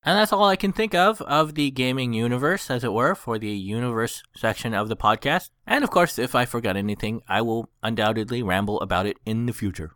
And 0.04 0.20
that's 0.20 0.34
all 0.34 0.50
I 0.50 0.58
can 0.58 0.74
think 0.74 0.94
of 0.94 1.22
of 1.22 1.56
the 1.56 1.72
gaming 1.72 2.12
universe, 2.12 2.70
as 2.70 2.84
it 2.84 2.92
were, 2.92 3.16
for 3.16 3.40
the 3.40 3.52
universe 3.52 4.22
section 4.36 4.74
of 4.74 4.90
the 4.90 4.98
podcast. 4.98 5.52
And 5.66 5.86
of 5.86 5.92
course, 5.92 6.20
if 6.20 6.36
I 6.36 6.44
forgot 6.44 6.76
anything, 6.76 7.22
I 7.30 7.42
will 7.42 7.70
undoubtedly 7.82 8.44
ramble 8.44 8.82
about 8.82 9.06
it 9.06 9.16
in 9.26 9.46
the 9.46 9.54
future. 9.54 9.94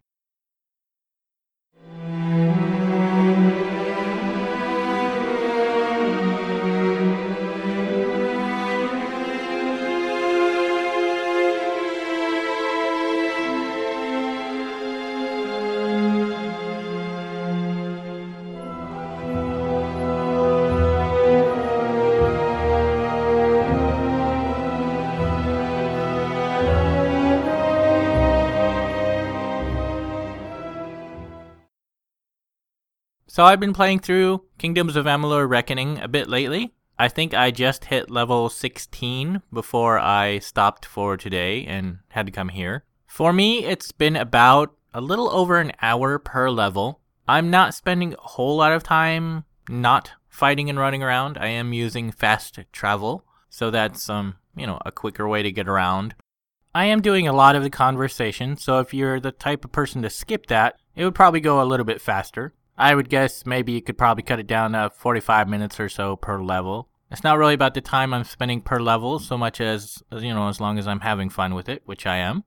So 33.40 33.46
I've 33.46 33.62
been 33.62 33.72
playing 33.72 34.00
through 34.00 34.44
Kingdoms 34.58 34.98
of 34.98 35.06
Amalur 35.06 35.48
Reckoning 35.48 35.98
a 36.00 36.10
bit 36.10 36.28
lately. 36.28 36.74
I 36.98 37.08
think 37.08 37.34
I 37.34 37.52
just 37.52 37.86
hit 37.86 38.12
level 38.12 38.50
16 38.50 39.42
before 39.54 39.98
I 39.98 40.40
stopped 40.40 40.86
for 40.86 41.16
today 41.16 41.64
and 41.64 42.00
had 42.10 42.26
to 42.26 42.34
come 42.34 42.50
here. 42.50 42.84
For 43.08 43.32
me, 43.32 43.64
it's 43.64 43.94
been 43.94 44.18
about 44.18 44.76
a 44.94 45.00
little 45.00 45.30
over 45.30 45.58
an 45.58 45.72
hour 45.82 46.20
per 46.20 46.50
level. 46.50 47.00
I'm 47.30 47.50
not 47.50 47.74
spending 47.74 48.14
a 48.14 48.18
whole 48.28 48.58
lot 48.58 48.74
of 48.74 48.84
time 48.84 49.46
not 49.70 50.12
fighting 50.28 50.70
and 50.70 50.78
running 50.78 51.02
around. 51.02 51.38
I 51.38 51.48
am 51.48 51.72
using 51.72 52.12
fast 52.12 52.60
travel, 52.74 53.24
so 53.50 53.72
that's 53.72 54.10
um, 54.10 54.36
you 54.54 54.68
know, 54.68 54.80
a 54.86 54.92
quicker 54.92 55.30
way 55.30 55.44
to 55.44 55.52
get 55.54 55.70
around. 55.70 56.14
I 56.76 56.88
am 56.88 57.02
doing 57.02 57.26
a 57.26 57.32
lot 57.32 57.56
of 57.56 57.64
the 57.64 57.70
conversation, 57.70 58.58
so 58.58 58.80
if 58.80 58.94
you're 58.94 59.22
the 59.22 59.32
type 59.32 59.64
of 59.64 59.72
person 59.72 60.02
to 60.02 60.10
skip 60.10 60.48
that, 60.48 60.76
it 60.94 61.06
would 61.06 61.16
probably 61.16 61.40
go 61.40 61.62
a 61.62 61.64
little 61.64 61.86
bit 61.86 62.02
faster. 62.02 62.54
I 62.80 62.96
would 62.96 63.10
guess 63.10 63.46
maybe 63.46 63.74
you 63.74 63.82
could 63.82 63.98
probably 63.98 64.24
cut 64.24 64.40
it 64.40 64.48
down 64.48 64.72
to 64.72 64.90
45 64.96 65.50
minutes 65.50 65.80
or 65.80 65.90
so 65.90 66.16
per 66.16 66.42
level. 66.42 66.88
It's 67.12 67.24
not 67.24 67.38
really 67.38 67.54
about 67.54 67.74
the 67.74 67.82
time 67.82 68.14
I'm 68.14 68.24
spending 68.24 68.62
per 68.62 68.80
level 68.80 69.20
so 69.20 69.38
much 69.38 69.60
as, 69.60 70.02
you 70.12 70.34
know, 70.34 70.48
as 70.48 70.62
long 70.62 70.80
as 70.80 70.88
I'm 70.88 71.02
having 71.02 71.30
fun 71.30 71.54
with 71.56 71.68
it, 71.68 71.82
which 71.86 72.06
I 72.06 72.18
am. 72.18 72.46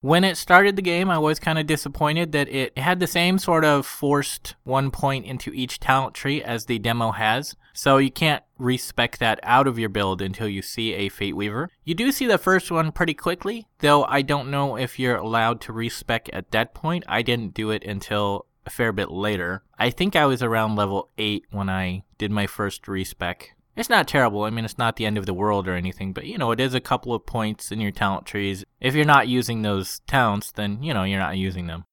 When 0.00 0.22
it 0.24 0.36
started 0.36 0.76
the 0.76 0.82
game, 0.82 1.10
I 1.10 1.18
was 1.18 1.38
kind 1.38 1.58
of 1.58 1.66
disappointed 1.66 2.32
that 2.32 2.48
it 2.48 2.76
had 2.78 3.00
the 3.00 3.06
same 3.06 3.38
sort 3.38 3.64
of 3.64 3.86
forced 3.86 4.54
one 4.64 4.90
point 4.90 5.26
into 5.26 5.50
each 5.52 5.80
talent 5.80 6.14
tree 6.14 6.42
as 6.42 6.66
the 6.66 6.78
demo 6.78 7.12
has. 7.12 7.56
So 7.72 7.96
you 7.96 8.10
can't 8.10 8.44
respec 8.58 9.18
that 9.18 9.40
out 9.42 9.66
of 9.66 9.78
your 9.78 9.88
build 9.88 10.22
until 10.22 10.46
you 10.46 10.62
see 10.62 10.92
a 10.92 11.08
Fate 11.08 11.36
Weaver. 11.36 11.70
You 11.84 11.94
do 11.94 12.12
see 12.12 12.26
the 12.26 12.38
first 12.38 12.70
one 12.70 12.92
pretty 12.92 13.14
quickly, 13.14 13.66
though 13.80 14.04
I 14.04 14.22
don't 14.22 14.50
know 14.50 14.76
if 14.76 14.98
you're 14.98 15.16
allowed 15.16 15.60
to 15.62 15.72
respec 15.72 16.28
at 16.32 16.50
that 16.52 16.74
point. 16.74 17.04
I 17.08 17.22
didn't 17.22 17.54
do 17.54 17.70
it 17.70 17.82
until 17.82 18.46
a 18.66 18.70
fair 18.70 18.92
bit 18.92 19.10
later. 19.10 19.62
I 19.78 19.90
think 19.90 20.16
I 20.16 20.26
was 20.26 20.42
around 20.42 20.76
level 20.76 21.10
8 21.18 21.46
when 21.50 21.68
I 21.68 22.04
did 22.18 22.30
my 22.30 22.46
first 22.46 22.88
respec. 22.88 23.54
It's 23.76 23.90
not 23.90 24.06
terrible. 24.06 24.44
I 24.44 24.50
mean, 24.50 24.64
it's 24.64 24.78
not 24.78 24.96
the 24.96 25.06
end 25.06 25.18
of 25.18 25.26
the 25.26 25.34
world 25.34 25.66
or 25.66 25.74
anything, 25.74 26.12
but 26.12 26.26
you 26.26 26.38
know, 26.38 26.52
it 26.52 26.60
is 26.60 26.74
a 26.74 26.80
couple 26.80 27.12
of 27.12 27.26
points 27.26 27.72
in 27.72 27.80
your 27.80 27.90
talent 27.90 28.26
trees. 28.26 28.64
If 28.80 28.94
you're 28.94 29.04
not 29.04 29.28
using 29.28 29.62
those 29.62 30.00
talents, 30.06 30.52
then 30.52 30.82
you 30.82 30.94
know, 30.94 31.02
you're 31.02 31.18
not 31.18 31.36
using 31.36 31.66
them. 31.66 31.84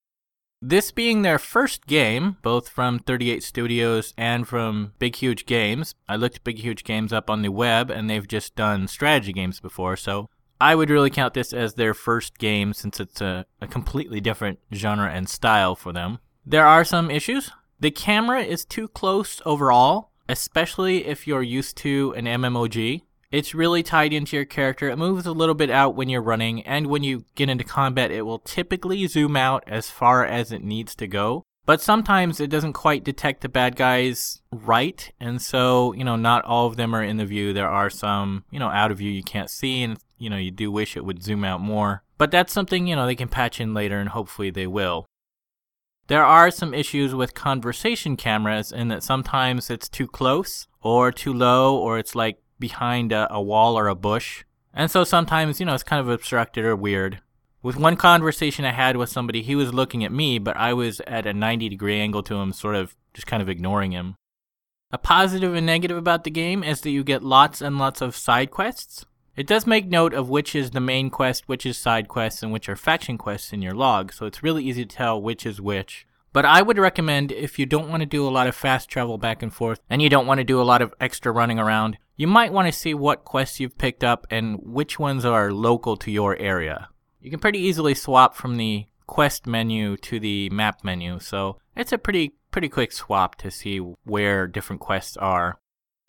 This 0.63 0.91
being 0.91 1.23
their 1.23 1.39
first 1.39 1.87
game, 1.87 2.37
both 2.43 2.69
from 2.69 2.99
38 2.99 3.41
Studios 3.41 4.13
and 4.15 4.47
from 4.47 4.93
Big 4.99 5.15
Huge 5.15 5.47
Games, 5.47 5.95
I 6.07 6.17
looked 6.17 6.43
Big 6.43 6.59
Huge 6.59 6.83
Games 6.83 7.11
up 7.11 7.31
on 7.31 7.41
the 7.41 7.49
web 7.49 7.89
and 7.89 8.07
they've 8.07 8.27
just 8.27 8.55
done 8.55 8.87
strategy 8.87 9.33
games 9.33 9.59
before, 9.59 9.97
so 9.97 10.29
I 10.61 10.75
would 10.75 10.91
really 10.91 11.09
count 11.09 11.33
this 11.33 11.51
as 11.51 11.73
their 11.73 11.95
first 11.95 12.37
game 12.37 12.73
since 12.73 12.99
it's 12.99 13.19
a, 13.21 13.47
a 13.59 13.65
completely 13.65 14.21
different 14.21 14.59
genre 14.71 15.09
and 15.09 15.27
style 15.27 15.75
for 15.75 15.91
them. 15.91 16.19
There 16.45 16.65
are 16.65 16.83
some 16.83 17.11
issues. 17.11 17.51
The 17.79 17.91
camera 17.91 18.41
is 18.41 18.65
too 18.65 18.87
close 18.87 19.41
overall, 19.45 20.09
especially 20.27 21.05
if 21.05 21.27
you're 21.27 21.43
used 21.43 21.77
to 21.77 22.13
an 22.17 22.25
MMOG. 22.25 23.01
It's 23.31 23.55
really 23.55 23.83
tied 23.83 24.11
into 24.11 24.35
your 24.35 24.45
character. 24.45 24.89
It 24.89 24.97
moves 24.97 25.25
a 25.25 25.31
little 25.31 25.55
bit 25.55 25.69
out 25.69 25.95
when 25.95 26.09
you're 26.09 26.21
running, 26.21 26.63
and 26.63 26.87
when 26.87 27.03
you 27.03 27.25
get 27.35 27.49
into 27.49 27.63
combat, 27.63 28.11
it 28.11 28.23
will 28.23 28.39
typically 28.39 29.07
zoom 29.07 29.37
out 29.37 29.63
as 29.67 29.89
far 29.89 30.25
as 30.25 30.51
it 30.51 30.63
needs 30.63 30.95
to 30.95 31.07
go. 31.07 31.43
But 31.65 31.79
sometimes 31.79 32.39
it 32.39 32.49
doesn't 32.49 32.73
quite 32.73 33.03
detect 33.03 33.41
the 33.41 33.49
bad 33.49 33.75
guys 33.75 34.41
right, 34.51 35.11
and 35.19 35.41
so, 35.41 35.93
you 35.93 36.03
know, 36.03 36.15
not 36.15 36.43
all 36.43 36.65
of 36.65 36.75
them 36.75 36.93
are 36.95 37.03
in 37.03 37.17
the 37.17 37.25
view. 37.25 37.53
There 37.53 37.69
are 37.69 37.89
some, 37.89 38.43
you 38.49 38.59
know, 38.59 38.67
out 38.67 38.91
of 38.91 38.97
view 38.97 39.11
you 39.11 39.23
can't 39.23 39.49
see, 39.49 39.83
and, 39.83 39.97
you 40.17 40.29
know, 40.29 40.37
you 40.37 40.51
do 40.51 40.71
wish 40.71 40.97
it 40.97 41.05
would 41.05 41.23
zoom 41.23 41.43
out 41.43 41.61
more. 41.61 42.03
But 42.17 42.31
that's 42.31 42.51
something, 42.51 42.87
you 42.87 42.95
know, 42.95 43.05
they 43.05 43.15
can 43.15 43.29
patch 43.29 43.61
in 43.61 43.73
later, 43.73 43.99
and 43.99 44.09
hopefully 44.09 44.49
they 44.49 44.67
will. 44.67 45.05
There 46.11 46.25
are 46.25 46.51
some 46.51 46.73
issues 46.73 47.15
with 47.15 47.33
conversation 47.33 48.17
cameras 48.17 48.73
in 48.73 48.89
that 48.89 49.01
sometimes 49.01 49.69
it's 49.69 49.87
too 49.87 50.07
close 50.07 50.67
or 50.81 51.09
too 51.09 51.31
low 51.31 51.77
or 51.77 51.97
it's 51.97 52.15
like 52.15 52.37
behind 52.59 53.13
a, 53.13 53.33
a 53.33 53.41
wall 53.41 53.79
or 53.79 53.87
a 53.87 53.95
bush. 53.95 54.43
And 54.73 54.91
so 54.91 55.05
sometimes, 55.05 55.61
you 55.61 55.65
know, 55.65 55.73
it's 55.73 55.83
kind 55.83 56.01
of 56.01 56.09
obstructed 56.09 56.65
or 56.65 56.75
weird. 56.75 57.21
With 57.63 57.77
one 57.77 57.95
conversation 57.95 58.65
I 58.65 58.73
had 58.73 58.97
with 58.97 59.07
somebody, 59.07 59.41
he 59.41 59.55
was 59.55 59.73
looking 59.73 60.03
at 60.03 60.11
me, 60.11 60.37
but 60.37 60.57
I 60.57 60.73
was 60.73 60.99
at 61.07 61.25
a 61.25 61.33
90 61.33 61.69
degree 61.69 62.01
angle 62.01 62.23
to 62.23 62.35
him, 62.41 62.51
sort 62.51 62.75
of 62.75 62.93
just 63.13 63.25
kind 63.25 63.41
of 63.41 63.47
ignoring 63.47 63.93
him. 63.93 64.15
A 64.91 64.97
positive 64.97 65.55
and 65.55 65.65
negative 65.65 65.95
about 65.95 66.25
the 66.25 66.29
game 66.29 66.61
is 66.61 66.81
that 66.81 66.89
you 66.89 67.05
get 67.05 67.23
lots 67.23 67.61
and 67.61 67.77
lots 67.77 68.01
of 68.01 68.17
side 68.17 68.51
quests. 68.51 69.05
It 69.41 69.47
does 69.47 69.65
make 69.65 69.87
note 69.87 70.13
of 70.13 70.29
which 70.29 70.53
is 70.53 70.69
the 70.69 70.79
main 70.79 71.09
quest, 71.09 71.49
which 71.49 71.65
is 71.65 71.75
side 71.75 72.07
quests, 72.07 72.43
and 72.43 72.53
which 72.53 72.69
are 72.69 72.75
faction 72.75 73.17
quests 73.17 73.51
in 73.51 73.63
your 73.63 73.73
log, 73.73 74.13
so 74.13 74.27
it's 74.27 74.43
really 74.43 74.63
easy 74.63 74.85
to 74.85 74.95
tell 74.95 75.19
which 75.19 75.47
is 75.47 75.59
which. 75.59 76.05
But 76.31 76.45
I 76.45 76.61
would 76.61 76.77
recommend 76.77 77.31
if 77.31 77.57
you 77.57 77.65
don't 77.65 77.89
want 77.89 78.01
to 78.01 78.05
do 78.05 78.27
a 78.27 78.29
lot 78.29 78.45
of 78.45 78.53
fast 78.53 78.87
travel 78.87 79.17
back 79.17 79.41
and 79.41 79.51
forth 79.51 79.79
and 79.89 79.99
you 79.99 80.09
don't 80.09 80.27
want 80.27 80.37
to 80.37 80.43
do 80.43 80.61
a 80.61 80.69
lot 80.71 80.83
of 80.83 80.93
extra 81.01 81.31
running 81.31 81.57
around, 81.57 81.97
you 82.15 82.27
might 82.27 82.53
want 82.53 82.67
to 82.67 82.79
see 82.79 82.93
what 82.93 83.25
quests 83.25 83.59
you've 83.59 83.79
picked 83.79 84.03
up 84.03 84.27
and 84.29 84.59
which 84.61 84.99
ones 84.99 85.25
are 85.25 85.51
local 85.51 85.97
to 85.97 86.11
your 86.11 86.37
area. 86.37 86.89
You 87.19 87.31
can 87.31 87.39
pretty 87.39 87.57
easily 87.57 87.95
swap 87.95 88.35
from 88.35 88.57
the 88.57 88.85
quest 89.07 89.47
menu 89.47 89.97
to 89.97 90.19
the 90.19 90.51
map 90.51 90.83
menu, 90.83 91.17
so 91.17 91.57
it's 91.75 91.91
a 91.91 91.97
pretty 91.97 92.35
pretty 92.51 92.69
quick 92.69 92.91
swap 92.91 93.37
to 93.37 93.49
see 93.49 93.79
where 94.03 94.45
different 94.45 94.81
quests 94.81 95.17
are. 95.17 95.57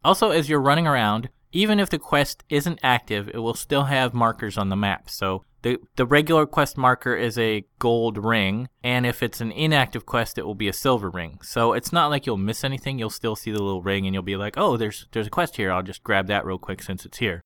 Also, 0.04 0.32
as 0.32 0.50
you're 0.50 0.60
running 0.60 0.86
around, 0.86 1.30
even 1.52 1.78
if 1.78 1.90
the 1.90 1.98
quest 1.98 2.42
isn't 2.48 2.80
active, 2.82 3.28
it 3.28 3.38
will 3.38 3.54
still 3.54 3.84
have 3.84 4.14
markers 4.14 4.58
on 4.58 4.68
the 4.68 4.76
map. 4.76 5.08
So 5.10 5.44
The, 5.62 5.78
the 5.94 6.06
regular 6.06 6.44
quest 6.46 6.76
marker 6.76 7.14
is 7.14 7.38
a 7.38 7.64
gold 7.78 8.18
ring, 8.18 8.68
and 8.82 9.06
if 9.06 9.22
it's 9.22 9.40
an 9.40 9.52
inactive 9.52 10.04
quest, 10.04 10.36
it 10.36 10.44
will 10.44 10.56
be 10.56 10.68
a 10.68 10.72
silver 10.72 11.08
ring. 11.08 11.38
So 11.42 11.72
it's 11.72 11.92
not 11.92 12.10
like 12.10 12.26
you'll 12.26 12.36
miss 12.36 12.64
anything. 12.64 12.98
You'll 12.98 13.10
still 13.10 13.36
see 13.36 13.52
the 13.52 13.62
little 13.62 13.82
ring, 13.82 14.04
and 14.04 14.12
you'll 14.12 14.24
be 14.24 14.36
like, 14.36 14.54
oh, 14.56 14.76
there's 14.76 15.06
there's 15.12 15.28
a 15.28 15.30
quest 15.30 15.56
here. 15.56 15.70
I'll 15.70 15.84
just 15.84 16.02
grab 16.02 16.26
that 16.26 16.44
real 16.44 16.58
quick 16.58 16.82
since 16.82 17.06
it's 17.06 17.18
here. 17.18 17.42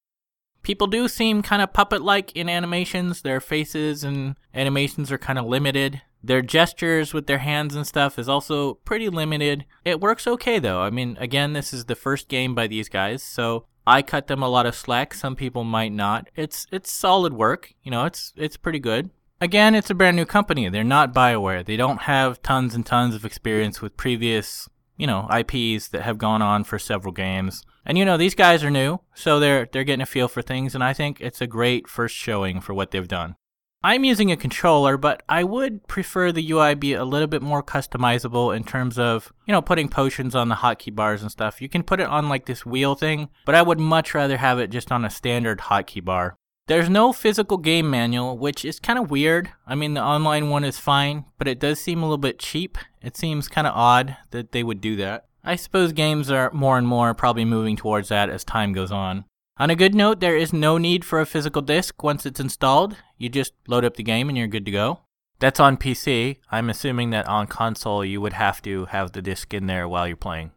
People 0.63 0.87
do 0.87 1.09
seem 1.09 1.43
kind 1.43 1.61
of 1.61 1.75
puppet 1.75 2.01
like 2.03 2.35
in 2.35 2.49
animations. 2.49 3.21
Their 3.21 3.41
faces 3.41 4.03
and 4.03 4.37
animations 4.55 5.13
are 5.13 5.19
kind 5.19 5.39
of 5.39 5.45
limited. 5.45 6.01
Their 6.25 6.43
gestures 6.43 7.13
with 7.13 7.27
their 7.27 7.39
hands 7.39 7.77
and 7.77 7.87
stuff 7.87 8.19
is 8.19 8.29
also 8.29 8.75
pretty 8.75 9.09
limited. 9.11 9.67
It 9.85 10.01
works 10.01 10.27
okay 10.27 10.59
though. 10.59 10.81
I 10.81 10.91
mean, 10.91 11.17
again, 11.21 11.53
this 11.53 11.73
is 11.73 11.85
the 11.85 11.95
first 11.95 12.29
game 12.29 12.55
by 12.55 12.67
these 12.67 12.89
guys, 12.89 13.23
so 13.23 13.67
I 13.87 14.03
cut 14.03 14.27
them 14.27 14.43
a 14.43 14.49
lot 14.49 14.67
of 14.67 14.75
slack. 14.75 15.15
Some 15.15 15.37
people 15.37 15.65
might 15.65 15.93
not. 15.93 16.29
It's 16.35 16.67
it's 16.73 16.91
solid 16.91 17.33
work. 17.33 17.73
You 17.83 17.91
know, 17.91 18.05
it's 18.05 18.33
it's 18.37 18.57
pretty 18.57 18.81
good. 18.81 19.11
Again, 19.41 19.75
it's 19.75 19.91
a 19.91 19.95
brand 19.95 20.17
new 20.17 20.25
company. 20.25 20.69
They're 20.69 20.83
not 20.83 21.15
BioWare. 21.15 21.65
They 21.65 21.77
don't 21.77 22.03
have 22.03 22.43
tons 22.43 22.75
and 22.75 22.87
tons 22.87 23.15
of 23.15 23.25
experience 23.25 23.83
with 23.83 23.97
previous, 23.97 24.69
you 24.97 25.07
know, 25.07 25.29
IPs 25.31 25.89
that 25.89 26.03
have 26.03 26.17
gone 26.17 26.41
on 26.41 26.65
for 26.65 26.79
several 26.79 27.13
games. 27.13 27.63
And 27.85 27.97
you 27.97 28.05
know, 28.05 28.17
these 28.17 28.35
guys 28.35 28.65
are 28.65 28.71
new, 28.71 29.01
so 29.15 29.39
they're 29.39 29.69
they're 29.71 29.85
getting 29.85 30.03
a 30.03 30.07
feel 30.07 30.29
for 30.29 30.43
things 30.43 30.75
and 30.75 30.83
I 30.83 30.93
think 30.93 31.21
it's 31.21 31.41
a 31.41 31.47
great 31.47 31.87
first 31.87 32.17
showing 32.17 32.61
for 32.61 32.75
what 32.75 32.91
they've 32.91 33.07
done. 33.07 33.37
I'm 33.85 34.05
using 34.05 34.33
a 34.33 34.37
controller, 34.37 34.97
but 34.97 35.23
I 35.29 35.45
would 35.45 35.87
prefer 35.87 36.33
the 36.33 36.51
UI 36.51 36.75
be 36.75 36.95
a 36.95 37.05
little 37.05 37.29
bit 37.29 37.43
more 37.43 37.63
customizable 37.63 38.57
in 38.57 38.65
terms 38.65 38.99
of, 38.99 39.33
you 39.47 39.53
know, 39.53 39.63
putting 39.63 39.89
potions 39.89 40.35
on 40.35 40.49
the 40.49 40.57
hotkey 40.57 40.93
bars 40.95 41.23
and 41.23 41.31
stuff. 41.31 41.63
You 41.63 41.69
can 41.69 41.85
put 41.85 42.01
it 42.01 42.09
on 42.09 42.29
like 42.29 42.47
this 42.47 42.67
wheel 42.67 42.97
thing, 42.97 43.29
but 43.45 43.55
I 43.55 43.63
would 43.63 43.79
much 43.79 44.13
rather 44.13 44.39
have 44.39 44.59
it 44.59 44.71
just 44.71 44.91
on 44.91 45.05
a 45.05 45.11
standard 45.11 45.61
hotkey 45.61 46.05
bar. 46.05 46.37
There's 46.67 46.91
no 46.91 47.13
physical 47.13 47.59
game 47.59 47.89
manual, 47.89 48.37
which 48.37 48.65
is 48.65 48.81
kind 48.81 48.99
of 48.99 49.09
weird. 49.09 49.53
I 49.69 49.77
mean, 49.77 49.95
the 49.95 50.03
online 50.03 50.51
one 50.51 50.65
is 50.65 50.81
fine, 50.81 51.25
but 51.39 51.47
it 51.47 51.61
does 51.61 51.79
seem 51.79 52.01
a 52.01 52.07
little 52.07 52.19
bit 52.19 52.41
cheap. 52.41 52.79
It 53.01 53.17
seems 53.17 53.47
kind 53.47 53.69
of 53.69 53.77
odd 53.77 54.17
that 54.33 54.51
they 54.51 54.65
would 54.65 54.81
do 54.81 54.97
that. 54.97 55.27
I 55.45 55.55
suppose 55.55 55.93
games 55.93 56.29
are 56.29 56.51
more 56.53 56.77
and 56.77 56.89
more 56.89 57.15
probably 57.15 57.45
moving 57.45 57.77
towards 57.77 58.09
that 58.09 58.31
as 58.31 58.43
time 58.43 58.73
goes 58.73 58.91
on. 58.91 59.27
On 59.59 59.71
a 59.71 59.77
good 59.77 59.95
note, 59.95 60.21
there 60.21 60.37
is 60.37 60.53
no 60.53 60.77
need 60.77 61.03
for 61.03 61.19
a 61.19 61.25
physical 61.25 61.63
disc 61.63 62.03
once 62.03 62.27
it's 62.27 62.41
installed. 62.41 62.97
You 63.17 63.31
just 63.31 63.55
load 63.67 63.87
up 63.87 63.97
the 63.97 64.03
game 64.03 64.29
and 64.29 64.37
you're 64.37 64.47
good 64.47 64.67
to 64.67 64.71
go. 64.71 65.01
That's 65.39 65.59
on 65.59 65.79
PC. 65.79 66.37
I'm 66.51 66.69
assuming 66.69 67.09
that 67.11 67.27
on 67.27 67.47
console 67.47 68.05
you 68.05 68.21
would 68.21 68.35
have 68.35 68.61
to 68.63 68.85
have 68.87 69.13
the 69.13 69.23
disc 69.23 69.55
in 69.55 69.67
there 69.67 69.89
while 69.89 70.07
you're 70.07 70.17
playing. 70.17 70.51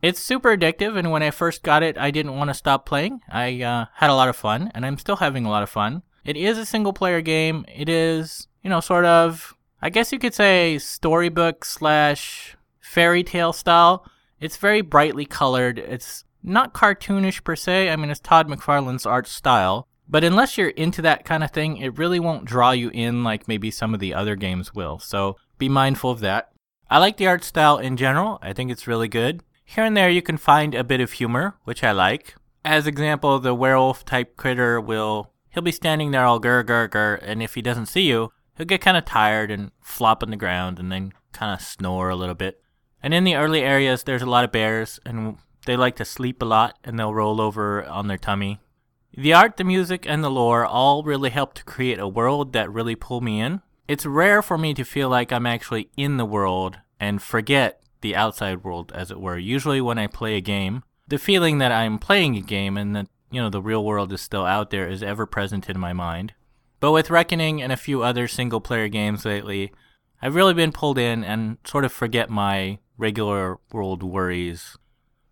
It's 0.00 0.20
super 0.20 0.56
addictive, 0.56 0.96
and 0.96 1.10
when 1.10 1.22
I 1.22 1.30
first 1.30 1.62
got 1.62 1.82
it, 1.82 1.98
I 1.98 2.10
didn't 2.10 2.36
want 2.36 2.48
to 2.48 2.54
stop 2.54 2.86
playing. 2.86 3.20
I 3.28 3.60
uh, 3.62 3.86
had 3.96 4.08
a 4.08 4.14
lot 4.14 4.30
of 4.30 4.36
fun, 4.36 4.70
and 4.74 4.86
I'm 4.86 4.96
still 4.96 5.16
having 5.16 5.44
a 5.44 5.50
lot 5.50 5.62
of 5.62 5.68
fun. 5.68 6.02
It 6.24 6.36
is 6.36 6.56
a 6.56 6.64
single 6.64 6.92
player 6.94 7.20
game. 7.20 7.66
It 7.68 7.88
is, 7.90 8.46
you 8.62 8.70
know, 8.70 8.80
sort 8.80 9.04
of, 9.04 9.56
I 9.82 9.90
guess 9.90 10.12
you 10.12 10.18
could 10.18 10.34
say, 10.34 10.78
storybook 10.78 11.64
slash 11.64 12.56
fairy 12.80 13.24
tale 13.24 13.52
style. 13.52 14.06
It's 14.40 14.56
very 14.56 14.80
brightly 14.82 15.26
colored. 15.26 15.78
It's 15.78 16.24
not 16.42 16.74
cartoonish 16.74 17.44
per 17.44 17.56
se. 17.56 17.90
I 17.90 17.96
mean, 17.96 18.10
it's 18.10 18.20
Todd 18.20 18.48
McFarlane's 18.48 19.06
art 19.06 19.26
style. 19.26 19.86
But 20.08 20.24
unless 20.24 20.56
you're 20.56 20.70
into 20.70 21.02
that 21.02 21.24
kind 21.24 21.44
of 21.44 21.50
thing, 21.50 21.76
it 21.76 21.98
really 21.98 22.18
won't 22.18 22.46
draw 22.46 22.70
you 22.70 22.90
in 22.94 23.22
like 23.24 23.46
maybe 23.46 23.70
some 23.70 23.92
of 23.92 24.00
the 24.00 24.14
other 24.14 24.36
games 24.36 24.74
will. 24.74 24.98
So 24.98 25.36
be 25.58 25.68
mindful 25.68 26.10
of 26.10 26.20
that. 26.20 26.50
I 26.90 26.98
like 26.98 27.18
the 27.18 27.26
art 27.26 27.44
style 27.44 27.76
in 27.76 27.98
general. 27.98 28.38
I 28.40 28.54
think 28.54 28.70
it's 28.70 28.86
really 28.86 29.08
good. 29.08 29.42
Here 29.64 29.84
and 29.84 29.94
there 29.94 30.08
you 30.08 30.22
can 30.22 30.38
find 30.38 30.74
a 30.74 30.82
bit 30.82 31.02
of 31.02 31.12
humor, 31.12 31.56
which 31.64 31.84
I 31.84 31.92
like. 31.92 32.34
As 32.64 32.86
example, 32.86 33.38
the 33.38 33.54
werewolf 33.54 34.06
type 34.06 34.36
critter 34.36 34.80
will 34.80 35.32
he'll 35.50 35.62
be 35.62 35.72
standing 35.72 36.10
there 36.10 36.24
all 36.24 36.38
gur 36.38 36.62
gur 36.62 36.88
gur, 36.88 37.16
and 37.16 37.42
if 37.42 37.54
he 37.54 37.60
doesn't 37.60 37.86
see 37.86 38.02
you, 38.02 38.32
he'll 38.56 38.64
get 38.66 38.80
kind 38.80 38.96
of 38.96 39.04
tired 39.04 39.50
and 39.50 39.70
flop 39.82 40.22
on 40.22 40.30
the 40.30 40.36
ground 40.36 40.78
and 40.78 40.90
then 40.90 41.12
kind 41.32 41.52
of 41.52 41.60
snore 41.60 42.08
a 42.08 42.16
little 42.16 42.34
bit. 42.34 42.62
And 43.02 43.12
in 43.12 43.24
the 43.24 43.36
early 43.36 43.60
areas, 43.60 44.04
there's 44.04 44.22
a 44.22 44.26
lot 44.26 44.44
of 44.44 44.52
bears, 44.52 44.98
and 45.04 45.36
they 45.68 45.76
like 45.76 45.96
to 45.96 46.04
sleep 46.04 46.40
a 46.40 46.46
lot, 46.46 46.78
and 46.82 46.98
they'll 46.98 47.12
roll 47.12 47.42
over 47.42 47.84
on 47.84 48.08
their 48.08 48.16
tummy. 48.16 48.58
The 49.14 49.34
art, 49.34 49.58
the 49.58 49.64
music, 49.64 50.06
and 50.08 50.24
the 50.24 50.30
lore 50.30 50.64
all 50.64 51.02
really 51.02 51.28
help 51.28 51.52
to 51.54 51.64
create 51.64 51.98
a 51.98 52.08
world 52.08 52.54
that 52.54 52.72
really 52.72 52.94
pull 52.94 53.20
me 53.20 53.38
in. 53.38 53.60
It's 53.86 54.06
rare 54.06 54.40
for 54.40 54.56
me 54.56 54.72
to 54.72 54.82
feel 54.82 55.10
like 55.10 55.30
I'm 55.30 55.44
actually 55.44 55.90
in 55.94 56.16
the 56.16 56.24
world 56.24 56.78
and 56.98 57.20
forget 57.20 57.82
the 58.00 58.16
outside 58.16 58.64
world, 58.64 58.92
as 58.94 59.10
it 59.10 59.20
were. 59.20 59.36
Usually, 59.36 59.82
when 59.82 59.98
I 59.98 60.06
play 60.06 60.36
a 60.36 60.40
game, 60.40 60.84
the 61.06 61.18
feeling 61.18 61.58
that 61.58 61.70
I'm 61.70 61.98
playing 61.98 62.36
a 62.38 62.40
game 62.40 62.78
and 62.78 62.96
that, 62.96 63.08
you 63.30 63.42
know, 63.42 63.50
the 63.50 63.60
real 63.60 63.84
world 63.84 64.10
is 64.10 64.22
still 64.22 64.46
out 64.46 64.70
there 64.70 64.88
is 64.88 65.02
ever 65.02 65.26
present 65.26 65.68
in 65.68 65.78
my 65.78 65.92
mind. 65.92 66.32
But 66.80 66.92
with 66.92 67.10
Reckoning 67.10 67.60
and 67.60 67.72
a 67.72 67.76
few 67.76 68.02
other 68.02 68.26
single 68.26 68.62
player 68.62 68.88
games 68.88 69.26
lately, 69.26 69.72
I've 70.22 70.34
really 70.34 70.54
been 70.54 70.72
pulled 70.72 70.96
in 70.96 71.24
and 71.24 71.58
sort 71.66 71.84
of 71.84 71.92
forget 71.92 72.30
my 72.30 72.78
regular 72.96 73.58
world 73.70 74.02
worries. 74.02 74.78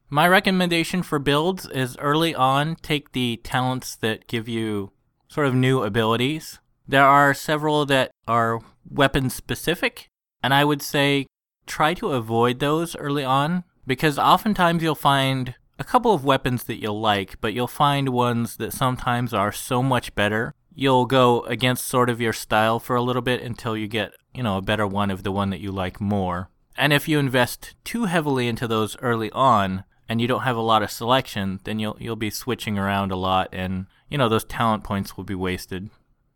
My 0.09 0.29
recommendation 0.29 1.03
for 1.03 1.19
builds 1.19 1.67
is 1.67 1.97
early 1.99 2.33
on 2.33 2.77
take 2.77 3.11
the 3.11 3.41
talents 3.43 3.97
that 3.97 4.29
give 4.29 4.49
you 4.49 4.93
sort 5.27 5.49
of 5.49 5.55
new 5.55 5.83
abilities. 5.83 6.61
There 6.87 7.05
are 7.05 7.35
several 7.35 7.85
that 7.87 8.13
are 8.29 8.61
weapon 8.89 9.31
specific, 9.31 10.09
and 10.45 10.55
I 10.55 10.65
would 10.65 10.81
say 10.81 11.27
try 11.67 11.93
to 11.95 12.13
avoid 12.13 12.61
those 12.61 12.95
early 12.95 13.25
on 13.25 13.65
because 13.85 14.17
oftentimes 14.17 14.81
you'll 14.81 14.95
find 14.95 15.57
a 15.77 15.83
couple 15.83 16.15
of 16.15 16.25
weapons 16.25 16.63
that 16.65 16.81
you'll 16.81 17.01
like, 17.01 17.41
but 17.41 17.53
you'll 17.53 17.67
find 17.67 18.11
ones 18.11 18.59
that 18.59 18.73
sometimes 18.73 19.35
are 19.35 19.51
so 19.51 19.83
much 19.83 20.15
better. 20.15 20.55
You'll 20.73 21.07
go 21.07 21.41
against 21.43 21.89
sort 21.89 22.09
of 22.09 22.21
your 22.21 22.33
style 22.33 22.79
for 22.79 22.95
a 22.95 23.03
little 23.03 23.23
bit 23.23 23.43
until 23.43 23.77
you 23.77 23.89
get, 23.89 24.13
you 24.33 24.45
know, 24.45 24.59
a 24.59 24.63
better 24.63 24.87
one 24.87 25.11
of 25.11 25.25
the 25.25 25.33
one 25.33 25.51
that 25.51 25.61
you 25.61 25.73
like 25.73 26.01
more. 26.01 26.49
And 26.77 26.93
if 26.93 27.09
you 27.09 27.19
invest 27.19 27.75
too 27.83 28.05
heavily 28.05 28.47
into 28.47 28.69
those 28.69 28.97
early 28.99 29.33
on 29.33 29.83
and 30.09 30.21
you 30.21 30.29
don't 30.29 30.43
have 30.43 30.57
a 30.57 30.61
lot 30.61 30.83
of 30.83 30.91
selection, 30.91 31.61
then 31.65 31.79
you'll 31.79 31.97
you'll 32.01 32.17
be 32.17 32.31
switching 32.31 32.79
around 32.79 33.13
a 33.13 33.17
lot 33.17 33.49
and 33.53 33.87
you 34.09 34.19
know 34.19 34.29
those 34.29 34.45
talent 34.45 34.85
points 34.85 35.17
will 35.17 35.25
be 35.25 35.35
wasted. 35.35 35.91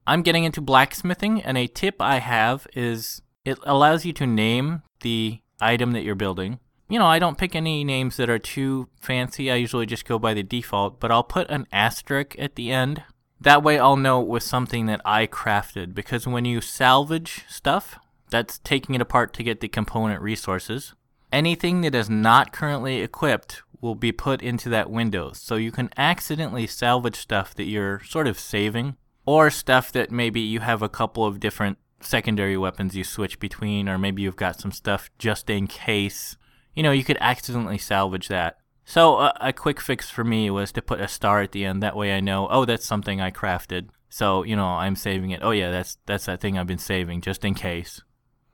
I'm 0.06 0.22
getting 0.22 0.44
into 0.44 0.60
blacksmithing 0.60 1.42
and 1.42 1.56
a 1.56 1.66
tip 1.66 1.96
I 2.00 2.18
have 2.18 2.66
is 2.74 3.22
it 3.44 3.58
allows 3.62 4.04
you 4.04 4.12
to 4.14 4.26
name 4.26 4.82
the 5.00 5.40
item 5.60 5.92
that 5.92 6.02
you're 6.02 6.14
building. 6.14 6.58
You 6.88 6.98
know, 6.98 7.06
I 7.06 7.20
don't 7.20 7.38
pick 7.38 7.54
any 7.54 7.84
names 7.84 8.16
that 8.16 8.28
are 8.28 8.38
too 8.38 8.88
fancy. 9.00 9.50
I 9.50 9.54
usually 9.54 9.86
just 9.86 10.04
go 10.04 10.18
by 10.18 10.34
the 10.34 10.42
default, 10.42 10.98
but 10.98 11.12
I'll 11.12 11.22
put 11.22 11.48
an 11.48 11.68
asterisk 11.72 12.34
at 12.38 12.56
the 12.56 12.72
end. 12.72 13.04
That 13.40 13.62
way 13.62 13.78
I'll 13.78 13.96
know 13.96 14.20
it 14.20 14.26
was 14.26 14.44
something 14.44 14.86
that 14.86 15.00
I 15.04 15.26
crafted 15.26 15.94
because 15.94 16.26
when 16.26 16.44
you 16.44 16.60
salvage 16.60 17.44
stuff, 17.48 17.98
that's 18.28 18.58
taking 18.58 18.94
it 18.94 19.00
apart 19.00 19.32
to 19.34 19.42
get 19.42 19.60
the 19.60 19.68
component 19.68 20.20
resources. 20.20 20.94
Anything 21.32 21.82
that 21.82 21.94
is 21.94 22.10
not 22.10 22.52
currently 22.52 23.00
equipped 23.00 23.62
will 23.80 23.94
be 23.94 24.12
put 24.12 24.42
into 24.42 24.68
that 24.68 24.90
window. 24.90 25.32
So 25.32 25.56
you 25.56 25.72
can 25.72 25.90
accidentally 25.96 26.66
salvage 26.66 27.16
stuff 27.16 27.54
that 27.54 27.64
you're 27.64 28.02
sort 28.04 28.26
of 28.26 28.38
saving, 28.38 28.96
or 29.26 29.50
stuff 29.50 29.92
that 29.92 30.10
maybe 30.10 30.40
you 30.40 30.60
have 30.60 30.82
a 30.82 30.88
couple 30.88 31.24
of 31.24 31.40
different 31.40 31.78
secondary 32.00 32.56
weapons 32.56 32.96
you 32.96 33.04
switch 33.04 33.38
between, 33.38 33.88
or 33.88 33.98
maybe 33.98 34.22
you've 34.22 34.36
got 34.36 34.60
some 34.60 34.72
stuff 34.72 35.10
just 35.18 35.48
in 35.48 35.66
case. 35.66 36.36
You 36.74 36.82
know, 36.82 36.92
you 36.92 37.04
could 37.04 37.18
accidentally 37.20 37.78
salvage 37.78 38.28
that. 38.28 38.58
So 38.84 39.16
uh, 39.16 39.32
a 39.40 39.52
quick 39.52 39.80
fix 39.80 40.10
for 40.10 40.24
me 40.24 40.50
was 40.50 40.72
to 40.72 40.82
put 40.82 41.00
a 41.00 41.08
star 41.08 41.42
at 41.42 41.52
the 41.52 41.64
end. 41.64 41.82
That 41.82 41.96
way 41.96 42.12
I 42.12 42.20
know, 42.20 42.48
oh, 42.50 42.64
that's 42.64 42.86
something 42.86 43.20
I 43.20 43.30
crafted. 43.30 43.88
So 44.08 44.42
you 44.42 44.56
know, 44.56 44.66
I'm 44.66 44.96
saving 44.96 45.30
it. 45.30 45.40
Oh 45.42 45.52
yeah, 45.52 45.70
that's 45.70 45.96
that's 46.06 46.26
that 46.26 46.40
thing 46.40 46.58
I've 46.58 46.66
been 46.66 46.78
saving 46.78 47.20
just 47.20 47.44
in 47.44 47.54
case. 47.54 48.02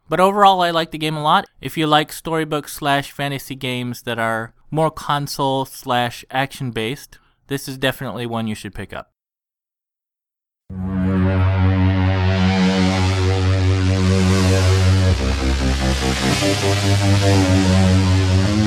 But 0.09 0.21
overall, 0.21 0.61
I 0.61 0.71
like 0.71 0.93
the 0.93 0.99
game 0.99 1.17
a 1.17 1.23
lot. 1.23 1.47
If 1.61 1.77
you 1.77 1.87
like 1.87 2.13
storybook 2.13 2.69
slash 2.69 3.11
fantasy 3.11 3.57
games 3.57 4.03
that 4.03 4.19
are 4.19 4.55
more 4.71 4.91
console 4.91 5.65
slash 5.65 6.25
action 6.31 6.71
based, 6.71 7.19
this 7.49 7.67
is 7.67 7.77
definitely 7.77 8.27
one 8.27 8.47
you 8.47 8.55
should 8.55 8.75
pick 8.75 8.93
up. 8.93 9.11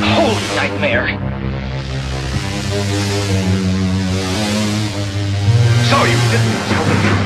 Holy 0.01 0.55
nightmare! 0.55 1.07
So 5.89 6.03
you 6.03 6.17
didn't 6.31 6.67
tell 6.67 6.85
the 6.85 7.18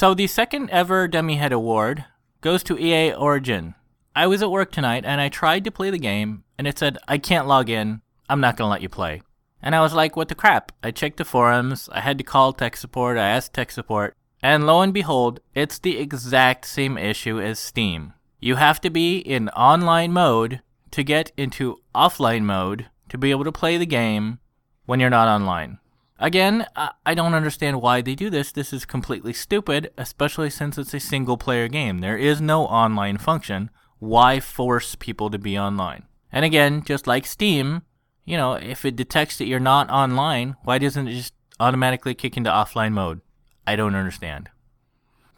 So 0.00 0.14
the 0.14 0.28
second 0.28 0.70
ever 0.70 1.06
Dummy 1.06 1.36
Head 1.36 1.52
Award 1.52 2.06
goes 2.40 2.62
to 2.62 2.78
EA 2.78 3.12
Origin. 3.12 3.74
I 4.16 4.28
was 4.28 4.42
at 4.42 4.50
work 4.50 4.72
tonight 4.72 5.04
and 5.04 5.20
I 5.20 5.28
tried 5.28 5.62
to 5.64 5.70
play 5.70 5.90
the 5.90 5.98
game 5.98 6.44
and 6.56 6.66
it 6.66 6.78
said, 6.78 6.96
I 7.06 7.18
can't 7.18 7.46
log 7.46 7.68
in. 7.68 8.00
I'm 8.26 8.40
not 8.40 8.56
gonna 8.56 8.70
let 8.70 8.80
you 8.80 8.88
play. 8.88 9.20
And 9.60 9.74
I 9.74 9.82
was 9.82 9.92
like, 9.92 10.16
what 10.16 10.28
the 10.28 10.34
crap? 10.34 10.72
I 10.82 10.90
checked 10.90 11.18
the 11.18 11.26
forums, 11.26 11.90
I 11.92 12.00
had 12.00 12.16
to 12.16 12.24
call 12.24 12.54
tech 12.54 12.78
support, 12.78 13.18
I 13.18 13.28
asked 13.28 13.52
tech 13.52 13.70
support, 13.70 14.16
and 14.42 14.66
lo 14.66 14.80
and 14.80 14.94
behold, 14.94 15.40
it's 15.54 15.78
the 15.78 15.98
exact 15.98 16.64
same 16.64 16.96
issue 16.96 17.38
as 17.38 17.58
Steam. 17.58 18.14
You 18.40 18.56
have 18.56 18.80
to 18.80 18.88
be 18.88 19.18
in 19.18 19.50
online 19.50 20.14
mode 20.14 20.62
to 20.92 21.04
get 21.04 21.30
into 21.36 21.76
offline 21.94 22.44
mode 22.44 22.88
to 23.10 23.18
be 23.18 23.32
able 23.32 23.44
to 23.44 23.52
play 23.52 23.76
the 23.76 23.84
game 23.84 24.38
when 24.86 24.98
you're 24.98 25.10
not 25.10 25.28
online. 25.28 25.78
Again, 26.22 26.66
I 26.76 27.14
don't 27.14 27.32
understand 27.32 27.80
why 27.80 28.02
they 28.02 28.14
do 28.14 28.28
this. 28.28 28.52
This 28.52 28.74
is 28.74 28.84
completely 28.84 29.32
stupid, 29.32 29.90
especially 29.96 30.50
since 30.50 30.76
it's 30.76 30.92
a 30.92 31.00
single 31.00 31.38
player 31.38 31.66
game. 31.66 32.00
There 32.00 32.18
is 32.18 32.42
no 32.42 32.66
online 32.66 33.16
function. 33.16 33.70
Why 34.00 34.38
force 34.38 34.94
people 34.94 35.30
to 35.30 35.38
be 35.38 35.58
online? 35.58 36.04
And 36.30 36.44
again, 36.44 36.82
just 36.84 37.06
like 37.06 37.26
Steam, 37.26 37.82
you 38.26 38.36
know, 38.36 38.52
if 38.52 38.84
it 38.84 38.96
detects 38.96 39.38
that 39.38 39.46
you're 39.46 39.58
not 39.58 39.88
online, 39.90 40.56
why 40.62 40.76
doesn't 40.76 41.08
it 41.08 41.14
just 41.14 41.32
automatically 41.58 42.14
kick 42.14 42.36
into 42.36 42.50
offline 42.50 42.92
mode? 42.92 43.22
I 43.66 43.74
don't 43.76 43.94
understand. 43.94 44.50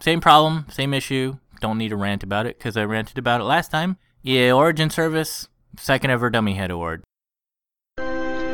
Same 0.01 0.21
problem, 0.21 0.67
same 0.69 0.93
issue. 0.93 1.39
Don't 1.61 1.79
need 1.79 1.91
to 1.91 1.97
rant 1.97 2.25
about 2.25 2.47
it 2.47 2.59
because 2.59 2.77
I 2.77 2.85
ranted 2.85 3.19
about 3.19 3.41
it 3.41 3.45
last 3.45 3.71
time. 3.71 3.99
EA 4.25 4.51
Origin 4.51 4.91
Service, 4.91 5.49
second 5.79 6.11
ever 6.11 6.29
Dummy 6.29 6.55
Head 6.55 6.73
Award. 6.73 7.05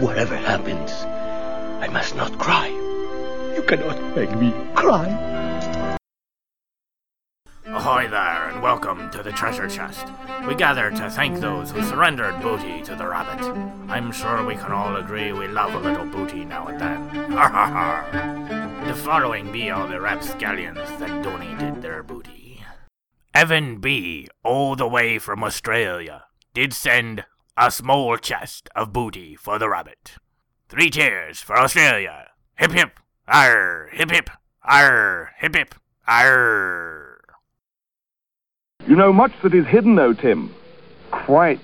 Whatever 0.00 0.36
happens, 0.36 0.92
I 1.88 1.90
must 1.90 2.14
not 2.14 2.38
cry. 2.38 2.68
You 3.56 3.62
cannot 3.66 4.14
make 4.14 4.30
me 4.36 4.52
cry. 4.74 5.08
Ahoy 7.64 8.08
there, 8.08 8.50
and 8.50 8.60
welcome 8.60 9.10
to 9.10 9.22
the 9.22 9.32
treasure 9.32 9.70
chest. 9.70 10.06
We 10.46 10.54
gather 10.54 10.90
to 10.90 11.08
thank 11.08 11.40
those 11.40 11.70
who 11.70 11.82
surrendered 11.82 12.42
booty 12.42 12.82
to 12.82 12.94
the 12.94 13.08
rabbit. 13.08 13.42
I'm 13.88 14.12
sure 14.12 14.44
we 14.44 14.56
can 14.56 14.70
all 14.70 14.96
agree 14.96 15.32
we 15.32 15.48
love 15.48 15.72
a 15.72 15.78
little 15.78 16.04
booty 16.04 16.44
now 16.44 16.66
and 16.66 16.78
then. 16.78 17.30
Ha 17.32 17.48
ha 17.48 17.66
ha. 17.70 18.84
The 18.86 18.94
following 18.94 19.50
be 19.50 19.70
all 19.70 19.88
the 19.88 19.98
rapscallions 19.98 20.90
that 20.98 21.22
donated 21.22 21.80
their 21.80 22.02
booty. 22.02 22.62
Evan 23.32 23.80
B., 23.80 24.28
all 24.44 24.76
the 24.76 24.86
way 24.86 25.18
from 25.18 25.42
Australia, 25.42 26.24
did 26.52 26.74
send 26.74 27.24
a 27.56 27.70
small 27.70 28.18
chest 28.18 28.68
of 28.76 28.92
booty 28.92 29.34
for 29.36 29.58
the 29.58 29.70
rabbit. 29.70 30.18
Three 30.68 30.90
cheers 30.90 31.40
for 31.40 31.58
Australia. 31.58 32.26
Hip 32.56 32.72
hip, 32.72 33.00
arr, 33.26 33.88
hip 33.90 34.10
hip, 34.10 34.28
arr, 34.62 35.32
hip 35.38 35.54
hip, 35.56 35.74
arr. 36.06 37.20
You 38.86 38.94
know 38.94 39.10
much 39.10 39.32
that 39.42 39.54
is 39.54 39.66
hidden, 39.66 39.94
though, 39.94 40.12
Tim. 40.12 40.54
Quite. 41.10 41.60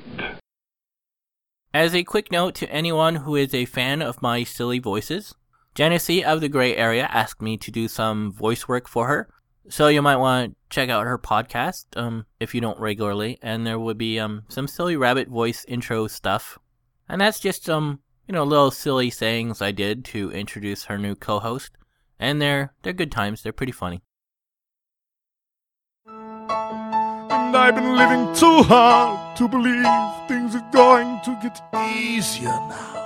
As 1.74 1.94
a 1.94 2.02
quick 2.02 2.32
note 2.32 2.54
to 2.54 2.70
anyone 2.70 3.16
who 3.16 3.36
is 3.36 3.52
a 3.52 3.66
fan 3.66 4.00
of 4.00 4.22
my 4.22 4.42
silly 4.42 4.78
voices, 4.78 5.34
Genesee 5.74 6.24
of 6.24 6.40
the 6.40 6.48
Gray 6.48 6.74
Area 6.74 7.04
asked 7.10 7.42
me 7.42 7.58
to 7.58 7.70
do 7.70 7.88
some 7.88 8.32
voice 8.32 8.66
work 8.66 8.88
for 8.88 9.06
her. 9.06 9.28
So 9.68 9.88
you 9.88 10.00
might 10.00 10.16
want 10.16 10.52
to 10.52 10.56
check 10.70 10.88
out 10.88 11.04
her 11.04 11.18
podcast 11.18 11.84
um, 11.94 12.24
if 12.40 12.54
you 12.54 12.62
don't 12.62 12.80
regularly, 12.80 13.38
and 13.42 13.66
there 13.66 13.78
would 13.78 13.98
be 13.98 14.18
um, 14.18 14.44
some 14.48 14.66
silly 14.66 14.96
rabbit 14.96 15.28
voice 15.28 15.62
intro 15.68 16.06
stuff. 16.06 16.58
And 17.06 17.20
that's 17.20 17.40
just 17.40 17.64
some, 17.64 18.00
you 18.26 18.32
know, 18.32 18.44
little 18.44 18.70
silly 18.70 19.10
sayings 19.10 19.60
I 19.60 19.70
did 19.70 20.04
to 20.06 20.30
introduce 20.32 20.84
her 20.84 20.98
new 20.98 21.14
co-host. 21.14 21.72
And 22.18 22.40
they're 22.40 22.72
they're 22.82 22.92
good 22.92 23.12
times. 23.12 23.42
They're 23.42 23.52
pretty 23.52 23.72
funny. 23.72 24.02
And 26.06 27.56
I've 27.56 27.74
been 27.74 27.96
living 27.96 28.34
too 28.34 28.62
hard 28.62 29.36
to 29.36 29.48
believe 29.48 29.84
things 30.28 30.54
are 30.54 30.70
going 30.72 31.20
to 31.24 31.38
get 31.42 31.60
easier 31.92 32.48
now. 32.48 33.02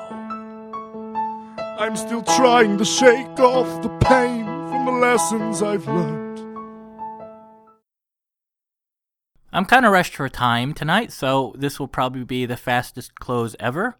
I'm 1.79 1.97
still 1.97 2.23
trying 2.23 2.77
to 2.79 2.85
shake 2.85 3.39
off 3.39 3.83
the 3.83 3.89
pain 4.01 4.45
from 4.45 4.85
the 4.85 4.93
lessons 4.93 5.63
I've 5.63 5.87
learned. 5.87 6.29
I'm 9.53 9.65
kind 9.65 9.87
of 9.87 9.93
rushed 9.93 10.15
for 10.15 10.29
time 10.29 10.75
tonight, 10.75 11.13
so 11.13 11.55
this 11.57 11.81
will 11.81 11.89
probably 11.89 12.25
be 12.25 12.47
the 12.47 12.57
fastest 12.57 13.15
close 13.19 13.57
ever. 13.59 13.97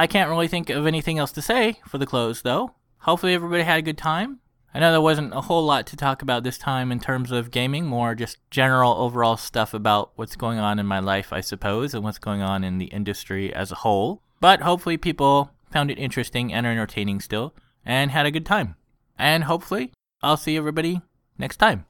I 0.00 0.06
can't 0.06 0.30
really 0.30 0.48
think 0.48 0.70
of 0.70 0.86
anything 0.86 1.18
else 1.18 1.30
to 1.32 1.42
say 1.42 1.76
for 1.86 1.98
the 1.98 2.06
close, 2.06 2.40
though. 2.40 2.74
Hopefully, 3.00 3.34
everybody 3.34 3.64
had 3.64 3.80
a 3.80 3.82
good 3.82 3.98
time. 3.98 4.38
I 4.72 4.80
know 4.80 4.92
there 4.92 5.00
wasn't 5.02 5.34
a 5.34 5.42
whole 5.42 5.62
lot 5.62 5.86
to 5.88 5.96
talk 5.96 6.22
about 6.22 6.42
this 6.42 6.56
time 6.56 6.90
in 6.90 7.00
terms 7.00 7.30
of 7.30 7.50
gaming, 7.50 7.84
more 7.84 8.14
just 8.14 8.38
general 8.50 8.94
overall 8.94 9.36
stuff 9.36 9.74
about 9.74 10.12
what's 10.16 10.36
going 10.36 10.58
on 10.58 10.78
in 10.78 10.86
my 10.86 11.00
life, 11.00 11.34
I 11.34 11.42
suppose, 11.42 11.92
and 11.92 12.02
what's 12.02 12.16
going 12.16 12.40
on 12.40 12.64
in 12.64 12.78
the 12.78 12.86
industry 12.86 13.52
as 13.52 13.70
a 13.70 13.74
whole. 13.74 14.22
But 14.40 14.62
hopefully, 14.62 14.96
people 14.96 15.50
found 15.70 15.90
it 15.90 15.98
interesting 15.98 16.50
and 16.50 16.66
entertaining 16.66 17.20
still, 17.20 17.54
and 17.84 18.10
had 18.10 18.24
a 18.24 18.30
good 18.30 18.46
time. 18.46 18.76
And 19.18 19.44
hopefully, 19.44 19.92
I'll 20.22 20.38
see 20.38 20.56
everybody 20.56 21.02
next 21.36 21.58
time. 21.58 21.84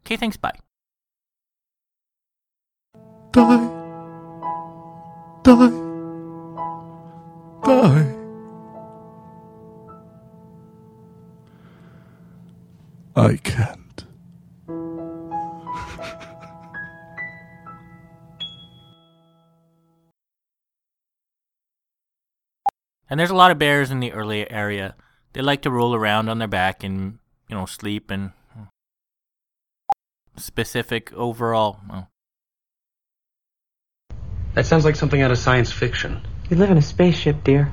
Okay, 0.00 0.18
thanks, 0.18 0.36
bye. 0.36 0.58
Die. 3.32 3.70
Die. 5.42 5.89
Die. 7.64 8.16
I 13.16 13.36
can't. 13.36 14.04
And 23.08 23.18
there's 23.18 23.30
a 23.30 23.34
lot 23.34 23.50
of 23.50 23.58
bears 23.58 23.90
in 23.90 24.00
the 24.00 24.12
early 24.12 24.48
area. 24.50 24.94
They 25.32 25.42
like 25.42 25.62
to 25.62 25.70
roll 25.70 25.94
around 25.94 26.28
on 26.28 26.38
their 26.38 26.48
back 26.48 26.84
and, 26.84 27.18
you 27.48 27.56
know, 27.56 27.66
sleep 27.66 28.10
and 28.10 28.30
specific 30.36 31.12
overall. 31.12 31.80
Well, 31.88 32.08
That 34.54 34.66
sounds 34.66 34.84
like 34.84 34.96
something 34.96 35.22
out 35.22 35.30
of 35.30 35.38
science 35.38 35.70
fiction. 35.70 36.22
You 36.50 36.56
live 36.56 36.70
in 36.72 36.78
a 36.78 36.82
spaceship, 36.82 37.44
dear. 37.44 37.72